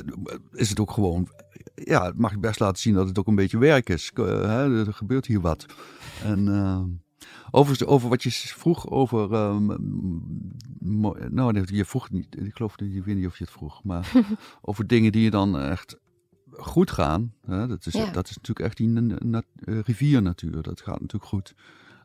is 0.52 0.68
het 0.68 0.80
ook 0.80 0.90
gewoon, 0.90 1.28
ja, 1.74 2.12
mag 2.16 2.32
ik 2.32 2.40
best 2.40 2.60
laten 2.60 2.78
zien 2.82 2.94
dat 2.94 3.08
het 3.08 3.18
ook 3.18 3.26
een 3.26 3.34
beetje 3.34 3.58
werk 3.58 3.88
is. 3.88 4.10
Uh, 4.14 4.86
er 4.86 4.94
gebeurt 4.94 5.26
hier 5.26 5.40
wat. 5.40 5.66
En 6.24 7.02
over, 7.50 7.86
over 7.86 8.08
wat 8.08 8.22
je 8.22 8.30
vroeg 8.30 8.90
over, 8.90 9.32
um, 9.32 9.66
nou 11.30 11.64
je 11.74 11.84
vroeg 11.84 12.10
niet, 12.10 12.36
ik 12.40 12.54
geloof 12.54 12.78
niet, 12.78 12.94
ik 12.94 13.04
weet 13.04 13.16
niet 13.16 13.26
of 13.26 13.38
je 13.38 13.44
het 13.44 13.52
vroeg, 13.52 13.84
maar 13.84 14.12
over 14.60 14.86
dingen 14.86 15.12
die 15.12 15.22
je 15.22 15.30
dan 15.30 15.58
echt 15.58 15.98
goed 16.50 16.90
gaan. 16.90 17.34
Hè, 17.46 17.66
dat, 17.66 17.86
is, 17.86 17.92
dat 17.92 18.28
is 18.28 18.36
natuurlijk 18.36 18.60
echt 18.60 18.76
die 18.76 18.88
riviernatuur, 19.64 20.62
dat 20.62 20.80
gaat 20.80 21.00
natuurlijk 21.00 21.30
goed. 21.30 21.54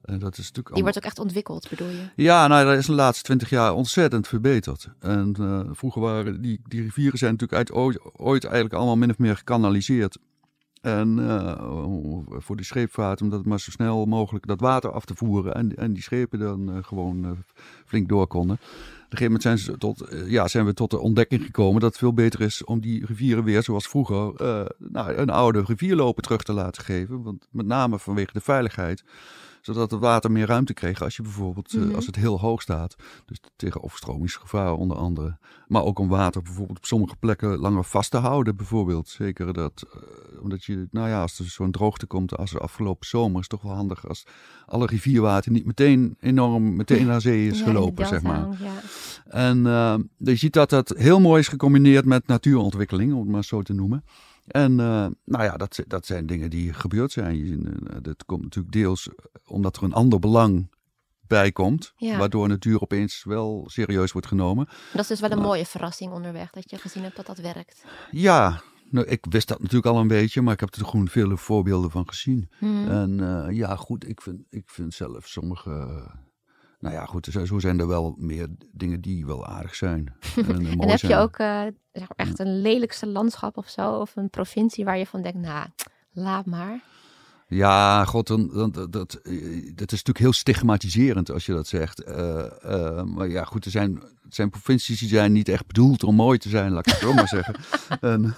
En 0.06 0.20
dat 0.20 0.38
is 0.38 0.48
natuurlijk 0.48 0.74
Die 0.74 0.84
wordt 0.84 0.98
ook 0.98 1.04
echt 1.04 1.20
ontwikkeld, 1.20 1.70
bedoel 1.70 1.88
je? 1.88 2.10
Ja, 2.16 2.48
nou, 2.48 2.66
dat 2.66 2.78
is 2.78 2.86
de 2.86 2.94
laatste 2.94 3.24
twintig 3.24 3.50
jaar 3.50 3.74
ontzettend 3.74 4.28
verbeterd. 4.28 4.90
En 5.00 5.36
uh, 5.40 5.60
vroeger 5.72 6.02
waren 6.02 6.42
die, 6.42 6.62
die 6.68 6.82
rivieren 6.82 7.18
zijn 7.18 7.32
natuurlijk 7.32 7.60
uit, 7.60 7.72
ooit, 7.72 8.00
ooit, 8.14 8.44
eigenlijk 8.44 8.74
allemaal 8.74 8.98
min 8.98 9.10
of 9.10 9.18
meer 9.18 9.38
gekanaliseerd. 9.38 10.18
En 10.82 11.18
uh, 11.18 11.56
voor 12.30 12.56
die 12.56 12.66
scheepvaart, 12.66 13.22
om 13.22 13.30
dat 13.30 13.46
maar 13.46 13.60
zo 13.60 13.72
snel 13.72 14.06
mogelijk 14.06 14.48
dat 14.48 14.60
water 14.60 14.92
af 14.92 15.06
te 15.06 15.16
voeren. 15.16 15.56
En, 15.56 15.76
en 15.76 15.94
die 15.94 16.04
schepen 16.04 16.40
dan 16.40 16.70
uh, 16.70 16.84
gewoon 16.84 17.26
uh, 17.26 17.32
flink 17.86 18.10
door 18.10 18.28
konden. 18.28 18.56
Op 18.56 18.62
een 19.12 19.18
gegeven 19.18 19.26
moment 19.26 19.42
zijn, 19.42 19.58
ze 19.58 19.78
tot, 19.78 20.08
ja, 20.28 20.48
zijn 20.48 20.66
we 20.66 20.74
tot 20.74 20.90
de 20.92 21.00
ontdekking 21.00 21.44
gekomen 21.44 21.82
dat 21.82 21.90
het 21.90 22.00
veel 22.00 22.14
beter 22.14 22.42
is 22.42 22.64
om 22.64 22.80
die 22.82 23.06
rivieren 23.06 23.44
weer 23.44 23.64
zoals 23.64 23.88
vroeger 23.88 24.34
nou, 24.78 25.14
een 25.14 25.30
oude 25.30 25.64
rivierlopen 25.64 26.24
terug 26.24 26.44
te 26.44 26.54
laten 26.54 26.84
geven. 26.84 27.24
Want 27.24 27.48
met 27.52 27.66
name 27.66 28.00
vanwege 28.00 28.34
de 28.34 28.42
veiligheid 28.42 29.04
zodat 29.66 29.92
het 29.92 30.00
water 30.00 30.32
meer 30.32 30.48
ruimte 30.48 30.74
kreeg 30.74 31.02
als 31.02 31.16
je 31.16 31.22
bijvoorbeeld, 31.22 31.74
mm 31.74 31.82
-hmm. 31.82 31.96
als 31.96 32.06
het 32.06 32.16
heel 32.16 32.40
hoog 32.40 32.62
staat. 32.62 32.96
Dus 33.26 33.40
tegen 33.56 33.84
overstromingsgevaar 33.84 34.74
onder 34.74 34.98
andere. 34.98 35.38
Maar 35.68 35.84
ook 35.84 36.00
om 36.00 36.08
water 36.08 36.42
bijvoorbeeld 36.42 36.78
op 36.78 36.86
sommige 36.86 37.16
plekken 37.16 37.58
langer 37.58 37.84
vast 37.84 38.12
te 38.12 38.18
houden 38.18 38.56
bijvoorbeeld. 38.56 39.08
Zeker 39.08 39.54
dat, 39.54 39.86
uh, 39.86 40.42
omdat 40.42 40.64
je, 40.64 40.88
nou 40.92 41.10
ja, 41.10 41.22
als 41.22 41.40
er 41.40 41.46
zo'n 41.46 41.72
droogte 41.72 42.06
komt 42.06 42.38
als 42.38 42.52
de 42.52 42.60
afgelopen 42.60 43.08
zomer, 43.08 43.36
is 43.36 43.48
het 43.50 43.50
toch 43.50 43.62
wel 43.62 43.78
handig 43.78 44.08
als 44.08 44.26
alle 44.66 44.86
rivierwater 44.86 45.52
niet 45.52 45.66
meteen 45.66 46.18
enorm 46.20 46.76
meteen 46.76 47.06
naar 47.06 47.22
zee 47.22 47.48
is 47.48 47.60
Ja, 47.60 47.66
gelopen, 47.66 48.08
zeg 48.08 48.22
maar. 48.22 48.48
Ja. 48.60 48.74
En 49.26 49.58
uh, 49.58 49.96
je 50.18 50.36
ziet 50.36 50.54
dat 50.54 50.70
dat 50.70 50.94
heel 50.98 51.20
mooi 51.20 51.40
is 51.40 51.48
gecombineerd 51.48 52.06
met 52.06 52.28
natuurontwikkeling, 52.28 53.14
om 53.14 53.20
het 53.20 53.30
maar 53.30 53.44
zo 53.44 53.62
te 53.62 53.74
noemen. 53.74 54.04
En 54.46 54.72
uh, 54.72 55.08
nou 55.24 55.44
ja, 55.44 55.58
dat, 55.58 55.84
dat 55.88 56.06
zijn 56.06 56.26
dingen 56.26 56.50
die 56.50 56.74
gebeurd 56.74 57.12
zijn. 57.12 57.38
Je, 57.38 57.58
uh, 57.58 57.96
dat 58.02 58.26
komt 58.26 58.44
natuurlijk 58.44 58.74
deels 58.74 59.10
omdat 59.46 59.78
er 59.78 59.84
een 59.84 59.94
ander 59.94 60.20
belang 60.20 60.74
bij 61.28 61.52
komt. 61.52 61.94
Ja. 61.98 62.18
Waardoor 62.18 62.48
natuur 62.48 62.82
opeens 62.82 63.24
wel 63.24 63.64
serieus 63.70 64.12
wordt 64.12 64.28
genomen. 64.28 64.68
Dat 64.94 65.02
is 65.02 65.08
dus 65.08 65.20
wel 65.20 65.32
een 65.32 65.38
Maar- 65.38 65.46
mooie 65.46 65.66
verrassing 65.66 66.12
onderweg, 66.12 66.50
dat 66.50 66.70
je 66.70 66.78
gezien 66.78 67.04
hebt 67.04 67.16
dat 67.16 67.26
dat 67.26 67.38
werkt. 67.38 67.86
Ja, 68.12 68.62
nou, 68.90 69.08
ik 69.08 69.26
wist 69.30 69.48
dat 69.48 69.60
natuurlijk 69.60 69.86
al 69.86 70.00
een 70.00 70.08
beetje, 70.08 70.42
maar 70.42 70.54
ik 70.54 70.60
heb 70.60 70.74
er 70.76 70.86
gewoon 70.86 71.08
vele 71.08 71.38
voorbeelden 71.38 71.92
van 71.92 72.08
gezien. 72.08 72.50
Hmm. 72.58 72.88
En 72.88 73.20
uh, 73.22 73.58
ja, 73.58 73.76
goed, 73.76 74.08
ik 74.10 74.22
vind, 74.22 74.42
ik 74.50 74.70
vind 74.70 74.94
zelf 74.94 75.28
sommige. 75.28 76.04
Nou 76.86 76.98
ja, 76.98 77.06
goed, 77.06 77.26
zo- 77.32 77.46
zo 77.46 77.60
zijn 77.60 77.80
er 77.80 77.88
wel 77.88 78.16
meer 78.18 78.48
dingen 78.72 79.02
die 79.02 79.26
wel 79.26 79.46
aardig 79.46 79.76
zijn. 79.76 80.14
En, 80.36 80.62
uh, 80.62 80.70
En 80.72 80.78
mooi 80.78 80.90
heb 80.90 81.00
je 81.00 81.16
ook 81.16 81.38
eh, 81.38 81.62
zeg 81.92 82.08
maar 82.08 82.28
echt 82.28 82.40
een 82.40 82.62
lelijkste 82.62 83.08
landschap 83.08 83.58
of 83.58 83.68
zo? 83.70 83.92
Of 84.00 84.16
een 84.16 84.30
provincie 84.30 84.86
waar 84.86 84.98
je 84.98 85.06
van 85.06 85.22
denkt, 85.22 85.38
nou, 85.40 85.68
laat 86.12 86.46
maar. 86.46 86.80
Ja, 87.48 88.06
god, 88.06 88.28
dan, 88.28 88.50
dan, 88.54 88.72
dat, 88.72 88.92
dat, 88.92 89.14
eh, 89.14 89.32
dat 89.76 89.92
is 89.92 90.04
natuurlijk 90.04 90.18
heel 90.18 90.34
stigmatiserend 90.34 91.32
als 91.32 91.46
je 91.46 91.54
dat 91.54 91.68
zegt. 91.68 92.04
Eh, 92.04 93.04
maar 93.04 93.30
ja, 93.30 93.44
goed, 93.44 93.66
er 93.66 93.72
zijn, 93.72 94.02
het 94.24 94.36
zijn 94.36 94.50
provincies 94.50 95.00
die 95.00 95.10
zijn 95.10 95.32
niet 95.32 95.50
echt 95.50 95.68
bedoeld 95.68 96.04
om 96.04 96.16
mooi 96.16 96.38
te 96.38 96.50
zijn, 96.50 96.72
laat 96.72 96.88
ik 96.88 96.94
het 96.94 97.02
zo 97.02 97.14
maar 97.14 97.28
zeggen. 97.28 97.56
En, 98.02 98.36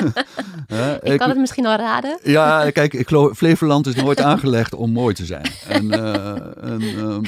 Ik 1.12 1.18
kan 1.18 1.28
het 1.28 1.38
misschien 1.38 1.66
al 1.66 1.76
raden. 1.76 2.18
Ja, 2.22 2.70
kijk, 2.70 2.92
ik 2.92 3.08
geloof, 3.08 3.36
Flevoland 3.36 3.86
is 3.86 3.94
nooit 3.94 4.20
aangelegd 4.20 4.74
om 4.74 4.90
mooi 4.92 5.14
te 5.14 5.24
zijn. 5.24 5.46
En, 5.68 5.90
eh, 5.90 6.70
en, 6.70 6.80
ehm, 6.80 7.24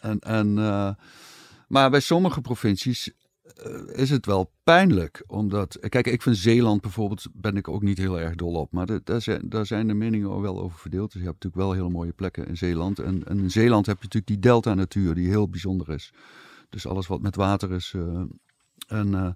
en, 0.00 0.18
en, 0.20 0.58
eh, 0.58 0.88
maar 1.68 1.90
bij 1.90 2.00
sommige 2.00 2.40
provincies 2.40 3.10
is 3.92 4.10
het 4.10 4.26
wel 4.26 4.50
pijnlijk. 4.64 5.24
Omdat, 5.26 5.78
kijk, 5.88 6.06
ik 6.06 6.22
vind 6.22 6.36
Zeeland 6.36 6.80
bijvoorbeeld, 6.80 7.26
ben 7.32 7.56
ik 7.56 7.68
ook 7.68 7.82
niet 7.82 7.98
heel 7.98 8.20
erg 8.20 8.34
dol 8.34 8.54
op. 8.54 8.72
Maar 8.72 8.86
daar 9.04 9.22
zijn, 9.22 9.48
daar 9.48 9.66
zijn 9.66 9.86
de 9.86 9.94
meningen 9.94 10.40
wel 10.40 10.60
over 10.60 10.78
verdeeld. 10.78 11.12
Dus 11.12 11.20
je 11.20 11.26
hebt 11.28 11.44
natuurlijk 11.44 11.62
wel 11.68 11.72
hele 11.72 11.94
mooie 11.94 12.12
plekken 12.12 12.46
in 12.46 12.56
Zeeland. 12.56 12.98
En, 12.98 13.24
en 13.26 13.38
in 13.38 13.50
Zeeland 13.50 13.86
heb 13.86 13.96
je 13.96 14.02
natuurlijk 14.04 14.32
die 14.32 14.50
delta-natuur 14.50 15.14
die 15.14 15.28
heel 15.28 15.48
bijzonder 15.48 15.88
is. 15.88 16.12
Dus 16.70 16.86
alles 16.86 17.06
wat 17.06 17.22
met 17.22 17.36
water 17.36 17.72
is. 17.72 17.92
eh, 17.96 18.22
en 18.88 19.14
eh, 19.14 19.28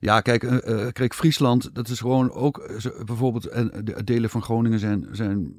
ja, 0.00 0.20
kijk, 0.20 0.42
eh, 0.42 0.86
eh, 0.86 0.92
kijk, 0.92 1.14
Friesland, 1.14 1.74
dat 1.74 1.88
is 1.88 2.00
gewoon 2.00 2.32
ook 2.32 2.58
eh, 2.58 3.04
bijvoorbeeld, 3.04 3.46
en 3.46 3.70
de 3.84 4.04
delen 4.04 4.30
van 4.30 4.42
Groningen 4.42 4.78
zijn, 4.78 5.08
zijn 5.12 5.54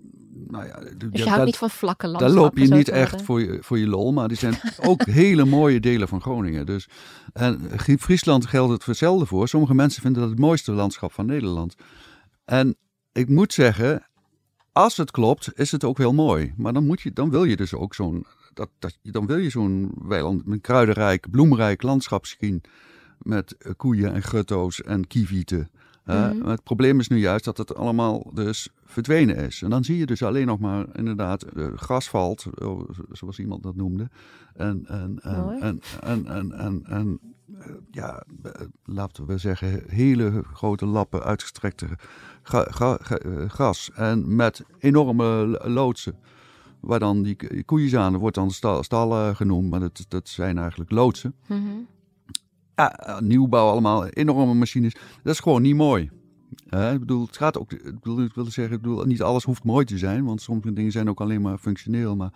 nou 0.48 0.66
ja, 0.66 0.80
Dus 0.98 1.10
je 1.12 1.18
houdt 1.24 1.38
dat- 1.38 1.46
niet 1.46 1.58
van 1.58 1.70
vlakke 1.70 2.12
daar 2.12 2.12
landschappen. 2.22 2.60
loop 2.60 2.68
je 2.70 2.76
niet 2.76 2.90
echt 2.90 3.22
voor 3.22 3.42
je, 3.42 3.58
voor 3.62 3.80
je 3.80 3.88
lol, 3.88 4.12
maar 4.14 4.28
die 4.28 4.38
zijn 4.38 4.56
ook 4.82 5.04
hele 5.22 5.46
mooie 5.46 5.80
delen 5.80 6.08
van 6.08 6.22
Groningen. 6.22 6.66
Dus, 6.66 6.88
en 7.34 7.60
Friesland 8.00 8.46
geldt 8.46 8.72
het 8.72 8.86
hetzelfde 8.86 9.26
voor. 9.26 9.48
Sommige 9.48 9.74
mensen 9.74 10.02
vinden 10.02 10.22
dat 10.22 10.30
het 10.32 10.40
mooiste 10.40 10.72
landschap 10.72 11.12
van 11.14 11.26
Nederland. 11.26 11.76
En 12.46 12.76
ik 13.12 13.30
moet 13.30 13.54
zeggen, 13.54 14.08
als 14.72 14.98
het 14.98 15.12
klopt, 15.12 15.52
is 15.60 15.72
het 15.72 15.84
ook 15.84 15.98
heel 15.98 16.14
mooi. 16.14 16.54
Maar 16.58 16.74
dan, 16.74 16.86
moet 16.86 17.02
je, 17.02 17.14
dan 17.14 17.30
wil 17.30 17.44
je 17.44 17.56
dus 17.56 17.74
ook 17.74 17.96
zo'n, 17.96 18.26
dat, 18.54 18.70
dat, 18.80 18.98
dan 19.02 19.26
wil 19.26 19.38
je 19.38 19.50
zo'n 19.50 19.92
weiland, 20.02 20.42
een 20.46 20.62
kruidenrijk, 20.62 21.30
bloemrijk 21.32 21.82
landschap 21.82 22.26
zien. 22.26 22.62
Met 23.20 23.58
eh, 23.58 23.72
koeien 23.78 24.14
en 24.14 24.24
gutto's 24.24 24.82
en 24.82 25.08
kievieten. 25.08 25.70
Maar 26.42 26.52
het 26.52 26.64
probleem 26.64 27.00
is 27.00 27.08
nu 27.08 27.18
juist 27.18 27.46
dat 27.46 27.58
het 27.58 27.76
allemaal 27.76 28.32
dus 28.34 28.70
verdwenen 28.86 29.36
is. 29.36 29.62
En 29.62 29.70
dan 29.70 29.84
zie 29.84 29.98
je 29.98 30.06
dus 30.06 30.24
alleen 30.24 30.46
nog 30.48 30.60
maar 30.60 30.86
inderdaad 30.94 31.44
eh, 31.44 31.68
grasvalt, 31.76 32.46
eh, 32.58 32.80
zoals 33.12 33.40
iemand 33.40 33.64
dat 33.64 33.76
noemde. 33.76 34.10
En, 34.54 34.86
en, 34.88 35.20
en, 35.22 35.62
en, 35.62 35.80
en, 36.02 36.26
en, 36.28 36.52
en, 36.52 36.82
en, 36.86 37.20
eh, 37.60 37.72
ja, 37.92 38.24
laten 38.84 39.26
we 39.26 39.38
zeggen, 39.38 39.84
hele 39.88 40.44
grote 40.54 40.86
lappen 40.86 41.24
uitgestrekte 41.24 41.88
gras. 43.48 43.92
En 43.96 44.36
met 44.36 44.64
enorme 44.80 45.24
lo- 45.46 45.70
loodsen. 45.70 46.16
Waar 46.80 47.00
dan 47.00 47.24
die 47.24 47.36
k- 47.36 47.64
koeien 47.66 48.00
aan, 48.00 48.12
dat 48.12 48.22
wordt 48.22 48.36
dan 48.36 48.52
stal, 48.52 48.84
stallen 48.84 49.36
genoemd, 49.36 49.70
maar 49.70 49.80
dat, 49.80 50.06
dat 50.08 50.30
zijn 50.30 50.58
eigenlijk 50.58 50.92
loodsen. 50.92 51.36
Mhm. 51.48 51.60
Ja, 52.76 52.98
eh, 52.98 53.20
nieuwbouw 53.20 53.70
allemaal, 53.70 54.08
enorme 54.08 54.54
machines. 54.54 54.94
Dat 55.24 55.34
is 55.34 55.40
gewoon 55.40 55.62
niet 55.62 55.76
mooi. 55.76 56.12
Ik 56.70 57.00
bedoel, 57.00 57.26
het 57.26 57.38
gaat 57.38 57.58
ook, 57.58 57.72
ik, 57.72 58.00
bedoel, 58.00 58.22
ik 58.22 58.34
wil 58.34 58.46
zeggen, 58.46 58.76
ik 58.76 58.82
bedoel, 58.82 59.04
niet 59.04 59.22
alles 59.22 59.44
hoeft 59.44 59.64
mooi 59.64 59.86
te 59.86 59.98
zijn, 59.98 60.26
want 60.26 60.42
sommige 60.42 60.74
dingen 60.74 60.92
zijn 60.92 61.10
ook 61.10 61.22
alleen 61.22 61.42
maar 61.42 61.58
functioneel. 61.58 62.16
Maar 62.16 62.32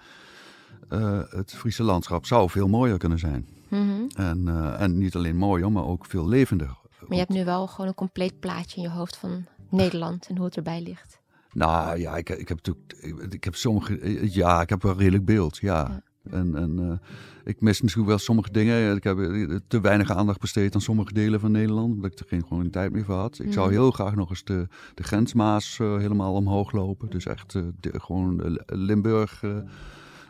eh, 0.90 1.22
het 1.30 1.54
Friese 1.56 1.84
landschap 1.84 2.26
zou 2.26 2.50
veel 2.50 2.68
mooier 2.68 2.98
kunnen 2.98 3.20
zijn. 3.20 3.48
Mhm. 3.68 4.08
En, 4.16 4.48
eh, 4.48 4.82
en 4.82 4.98
niet 4.98 5.16
alleen 5.16 5.38
mooier, 5.38 5.72
maar 5.72 5.86
ook 5.86 6.06
veel 6.06 6.28
levender. 6.28 6.68
Maar 6.68 7.10
je 7.10 7.18
hebt 7.18 7.30
nu 7.30 7.46
wel 7.46 7.68
gewoon 7.68 7.88
een 7.88 7.96
compleet 7.96 8.40
plaatje 8.40 8.78
in 8.78 8.82
je 8.82 8.90
hoofd 8.90 9.18
van 9.18 9.46
Nederland 9.70 10.28
en 10.28 10.36
hoe 10.36 10.46
het 10.46 10.56
erbij 10.56 10.82
ligt. 10.82 11.20
Nou 11.54 12.00
ja, 12.00 12.18
ik, 12.18 12.30
ik 12.30 12.48
heb 12.48 12.58
natuurlijk, 12.66 12.94
ik, 13.02 13.34
ik 13.34 13.44
heb 13.44 13.56
sommige, 13.56 14.32
ja, 14.32 14.62
ik 14.62 14.70
heb 14.70 14.82
wel 14.82 14.92
een 14.92 14.98
redelijk 14.98 15.26
beeld, 15.26 15.58
ja. 15.58 15.88
Ja. 15.88 16.02
En, 16.32 16.56
en 16.56 16.80
eh, 16.80 17.08
ik 17.44 17.62
mis 17.62 17.82
misschien 17.82 18.06
wel 18.06 18.18
sommige 18.18 18.52
dingen. 18.52 18.96
Ik 18.96 19.04
heb 19.04 19.20
eh, 19.20 19.56
te 19.68 19.82
weinig 19.82 20.12
aandacht 20.12 20.40
besteed 20.40 20.76
aan 20.76 20.82
sommige 20.82 21.14
delen 21.14 21.40
van 21.40 21.52
Nederland, 21.52 21.94
omdat 21.96 22.12
ik 22.12 22.20
er 22.20 22.26
geen 22.28 22.46
gewoon 22.48 22.70
tijd 22.70 22.92
meer 22.92 23.04
voor 23.06 23.16
had. 23.16 23.40
Ik 23.40 23.54
zou 23.54 23.66
Mhm. 23.68 23.76
heel 23.76 23.92
graag 23.92 24.16
nog 24.16 24.30
eens 24.30 24.44
de, 24.44 24.68
de 24.96 25.04
grensmaas 25.04 25.78
eh, 25.80 25.98
helemaal 25.98 26.34
omhoog 26.34 26.72
lopen. 26.72 27.10
Dus 27.10 27.26
echt 27.26 27.52
de- 27.52 27.72
gewoon 28.00 28.60
Limburg, 28.66 29.44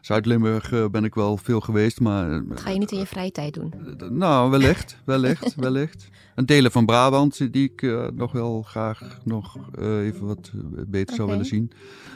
Zuid-Limburg 0.02 0.72
eh, 0.72 0.86
ben 0.92 1.04
ik 1.04 1.16
wel 1.16 1.38
veel 1.38 1.60
geweest, 1.62 2.00
maar... 2.00 2.32
eh, 2.32 2.40
Dat 2.50 2.60
ga 2.60 2.70
je 2.70 2.80
niet 2.80 2.92
in 2.92 2.98
je 3.00 3.06
vrije 3.06 3.32
tijd 3.32 3.54
doen. 3.54 3.74
nou, 4.10 4.50
wellicht, 4.52 4.98
wellicht, 5.06 5.56
wellicht. 5.56 6.10
En 6.36 6.46
delen 6.46 6.72
van 6.72 6.86
Brabant 6.86 7.54
die 7.54 7.64
ik 7.72 7.82
eh, 7.82 8.08
nog 8.16 8.32
wel 8.32 8.62
graag 8.62 9.18
nog 9.24 9.58
eh, 9.80 9.98
even 10.06 10.26
wat 10.26 10.52
eh, 10.56 10.82
beter 10.88 11.16
zou 11.16 11.30
willen 11.30 11.46
zien. 11.46 11.72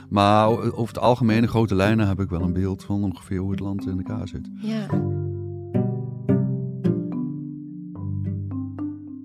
Maar 0.09 0.47
over 0.47 0.87
het 0.87 0.99
algemeen, 0.99 1.41
in 1.41 1.47
grote 1.47 1.75
lijnen, 1.75 2.07
heb 2.07 2.19
ik 2.19 2.29
wel 2.29 2.41
een 2.41 2.53
beeld 2.53 2.83
van 2.83 3.03
ongeveer 3.03 3.37
hoe 3.39 3.51
het 3.51 3.59
land 3.59 3.85
in 3.87 3.97
elkaar 4.05 4.27
zit. 4.27 4.49
Ja. 4.61 4.87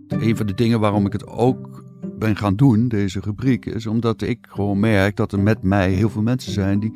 Een 0.09 0.37
van 0.37 0.47
de 0.47 0.55
dingen 0.55 0.81
waarom 0.81 1.07
ik 1.07 1.13
het 1.13 1.27
ook 1.27 1.85
ben 2.19 2.37
gaan 2.37 2.57
doen, 2.57 2.89
deze 2.89 3.21
rubriek, 3.21 3.67
is 3.67 3.87
omdat 3.87 4.23
ik 4.23 4.47
gewoon 4.51 4.81
merk 4.81 5.17
dat 5.17 5.33
er 5.33 5.41
met 5.41 5.63
mij 5.63 5.91
heel 5.93 6.11
veel 6.11 6.23
mensen 6.23 6.53
zijn 6.53 6.81
die 6.81 6.93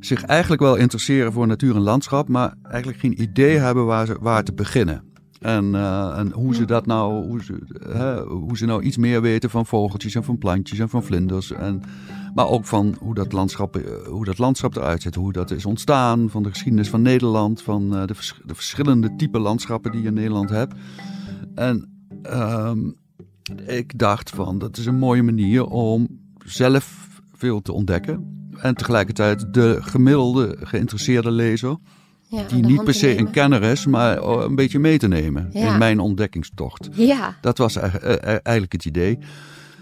zich 0.00 0.22
eigenlijk 0.22 0.62
wel 0.62 0.76
interesseren 0.76 1.32
voor 1.32 1.46
natuur 1.46 1.74
en 1.74 1.80
landschap, 1.80 2.28
maar 2.28 2.54
eigenlijk 2.62 2.98
geen 2.98 3.22
idee 3.22 3.58
hebben 3.58 3.86
waar, 3.86 4.06
ze, 4.06 4.16
waar 4.20 4.44
te 4.44 4.52
beginnen. 4.54 5.02
En, 5.40 5.74
eh, 5.74 6.18
en 6.18 6.32
hoe 6.32 6.54
ze 6.54 6.64
dat 6.64 6.86
nou, 6.86 7.26
hoe 7.26 7.42
ze, 7.42 7.58
hè, 7.88 8.22
hoe 8.22 8.56
ze 8.56 8.66
nou 8.66 8.82
iets 8.82 8.96
meer 8.96 9.20
weten 9.22 9.50
van 9.50 9.66
vogeltjes 9.66 10.14
en 10.14 10.24
van 10.24 10.38
plantjes 10.38 10.78
en 10.78 10.88
van 10.88 11.02
vlinders. 11.02 11.52
En, 11.52 11.82
maar 12.34 12.48
ook 12.48 12.64
van 12.64 12.96
hoe 13.00 13.14
dat, 13.14 13.32
landschap, 13.32 13.76
eh, 13.76 14.06
hoe 14.06 14.24
dat 14.24 14.38
landschap 14.38 14.76
eruit 14.76 15.02
ziet, 15.02 15.14
hoe 15.14 15.32
dat 15.32 15.50
is 15.50 15.66
ontstaan, 15.66 16.30
van 16.30 16.42
de 16.42 16.48
geschiedenis 16.48 16.88
van 16.88 17.02
Nederland, 17.02 17.62
van 17.62 17.96
eh, 17.96 18.06
de, 18.06 18.14
vers- 18.14 18.40
de 18.44 18.54
verschillende 18.54 19.16
type 19.16 19.38
landschappen 19.38 19.92
die 19.92 20.00
je 20.00 20.06
in 20.06 20.14
Nederland 20.14 20.50
hebt. 20.50 20.74
En 21.54 21.88
ehm, 22.22 22.90
ik 23.66 23.98
dacht 23.98 24.30
van, 24.30 24.58
dat 24.58 24.76
is 24.76 24.86
een 24.86 24.98
mooie 24.98 25.22
manier 25.22 25.64
om 25.64 26.08
zelf 26.44 27.06
veel 27.32 27.62
te 27.62 27.72
ontdekken. 27.72 28.45
En 28.60 28.74
tegelijkertijd 28.74 29.54
de 29.54 29.78
gemiddelde 29.80 30.56
geïnteresseerde 30.62 31.30
lezer, 31.30 31.76
ja 32.28 32.42
die 32.48 32.62
niet 32.66 32.84
per 32.84 32.94
se 32.94 33.18
een 33.18 33.30
kenner 33.30 33.62
is, 33.62 33.86
maar 33.86 34.22
een 34.22 34.54
beetje 34.54 34.78
mee 34.78 34.98
te 34.98 35.08
nemen 35.08 35.50
Ja. 35.52 35.72
in 35.72 35.78
mijn 35.78 36.00
ontdekkingstocht. 36.00 36.88
Ja, 36.92 37.36
Dat 37.40 37.58
was 37.58 37.76
eigenlijk, 37.76 38.22
eh, 38.22 38.28
eigenlijk 38.30 38.72
het 38.72 38.84
idee. 38.84 39.18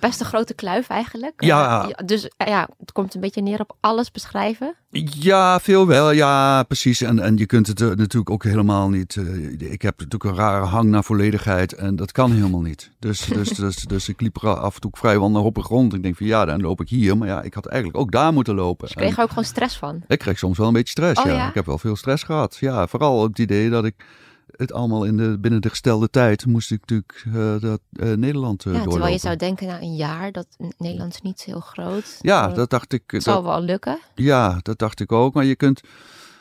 Best 0.06 0.20
een 0.20 0.26
grote 0.26 0.54
kluif 0.54 0.88
eigenlijk. 0.88 1.44
Ja. 1.44 1.88
Uh, 1.88 2.06
dus 2.06 2.30
ja, 2.36 2.68
het 2.78 2.92
komt 2.92 3.14
een 3.14 3.20
beetje 3.20 3.42
neer 3.42 3.60
op 3.60 3.76
alles 3.80 4.10
beschrijven. 4.10 4.74
Ja, 5.20 5.60
veel 5.60 5.86
wel. 5.86 6.10
Ja, 6.10 6.62
precies. 6.62 7.00
En, 7.00 7.18
en 7.18 7.36
je 7.36 7.46
kunt 7.46 7.66
het 7.66 7.80
uh, 7.80 7.88
natuurlijk 7.88 8.30
ook 8.30 8.44
helemaal 8.44 8.88
niet. 8.88 9.14
Uh, 9.14 9.70
ik 9.72 9.82
heb 9.82 9.98
natuurlijk 9.98 10.24
een 10.24 10.34
rare 10.34 10.64
hang 10.64 10.90
naar 10.90 11.04
volledigheid 11.04 11.72
en 11.72 11.96
dat 11.96 12.12
kan 12.12 12.32
helemaal 12.32 12.60
niet. 12.60 12.90
Dus, 12.98 13.20
dus, 13.20 13.48
dus, 13.64 13.76
dus 13.76 14.08
ik 14.08 14.20
liep 14.20 14.36
er 14.36 14.58
af 14.58 14.74
en 14.74 14.80
toe 14.80 14.90
vrijwel 14.94 15.30
naar 15.30 15.42
op 15.42 15.54
de 15.54 15.62
grond. 15.62 15.94
Ik 15.94 16.02
denk 16.02 16.16
van 16.16 16.26
ja, 16.26 16.44
dan 16.44 16.60
loop 16.60 16.80
ik 16.80 16.88
hier. 16.88 17.16
Maar 17.16 17.28
ja, 17.28 17.42
ik 17.42 17.54
had 17.54 17.66
eigenlijk 17.66 18.02
ook 18.02 18.12
daar 18.12 18.32
moeten 18.32 18.54
lopen. 18.54 18.86
Dus 18.86 18.94
je 18.94 19.00
kreeg 19.00 19.16
er 19.16 19.22
ook 19.22 19.28
gewoon 19.28 19.44
stress 19.44 19.76
van? 19.76 20.02
Ik 20.06 20.18
kreeg 20.18 20.38
soms 20.38 20.58
wel 20.58 20.66
een 20.66 20.72
beetje 20.72 20.90
stress, 20.90 21.20
oh, 21.20 21.26
ja. 21.26 21.32
ja. 21.32 21.48
Ik 21.48 21.54
heb 21.54 21.66
wel 21.66 21.78
veel 21.78 21.96
stress 21.96 22.22
gehad. 22.22 22.56
Ja, 22.60 22.86
vooral 22.86 23.22
het 23.22 23.38
idee 23.38 23.70
dat 23.70 23.84
ik 23.84 23.94
het 24.50 24.72
allemaal 24.72 25.04
in 25.04 25.16
de, 25.16 25.38
binnen 25.38 25.60
de 25.60 25.68
gestelde 25.68 26.10
tijd 26.10 26.46
moest 26.46 26.70
ik 26.70 26.80
natuurlijk 26.80 27.24
uh, 27.26 27.60
dat, 27.60 27.80
uh, 27.92 28.12
Nederland 28.12 28.64
uh, 28.64 28.72
ja, 28.72 28.78
doorlopen. 28.78 28.90
Terwijl 28.90 29.12
je 29.12 29.20
zou 29.20 29.36
denken, 29.36 29.66
na 29.66 29.72
nou, 29.72 29.84
een 29.84 29.96
jaar, 29.96 30.32
dat 30.32 30.46
Nederland 30.78 31.12
is 31.14 31.20
niet 31.20 31.42
heel 31.42 31.60
groot. 31.60 32.18
Ja, 32.20 32.48
dat 32.48 32.70
dacht 32.70 32.92
ik. 32.92 33.02
Het 33.06 33.22
zal 33.22 33.44
wel 33.44 33.60
lukken. 33.60 33.98
Ja, 34.14 34.58
dat 34.62 34.78
dacht 34.78 35.00
ik 35.00 35.12
ook. 35.12 35.34
Maar 35.34 35.44
je 35.44 35.56
kunt. 35.56 35.80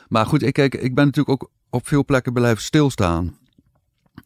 Maar 0.08 0.26
goed, 0.26 0.42
ik, 0.42 0.52
kijk, 0.52 0.74
ik 0.74 0.94
ben 0.94 1.04
natuurlijk 1.04 1.42
ook 1.42 1.50
op 1.70 1.86
veel 1.86 2.04
plekken 2.04 2.32
blijven 2.32 2.62
stilstaan. 2.62 3.38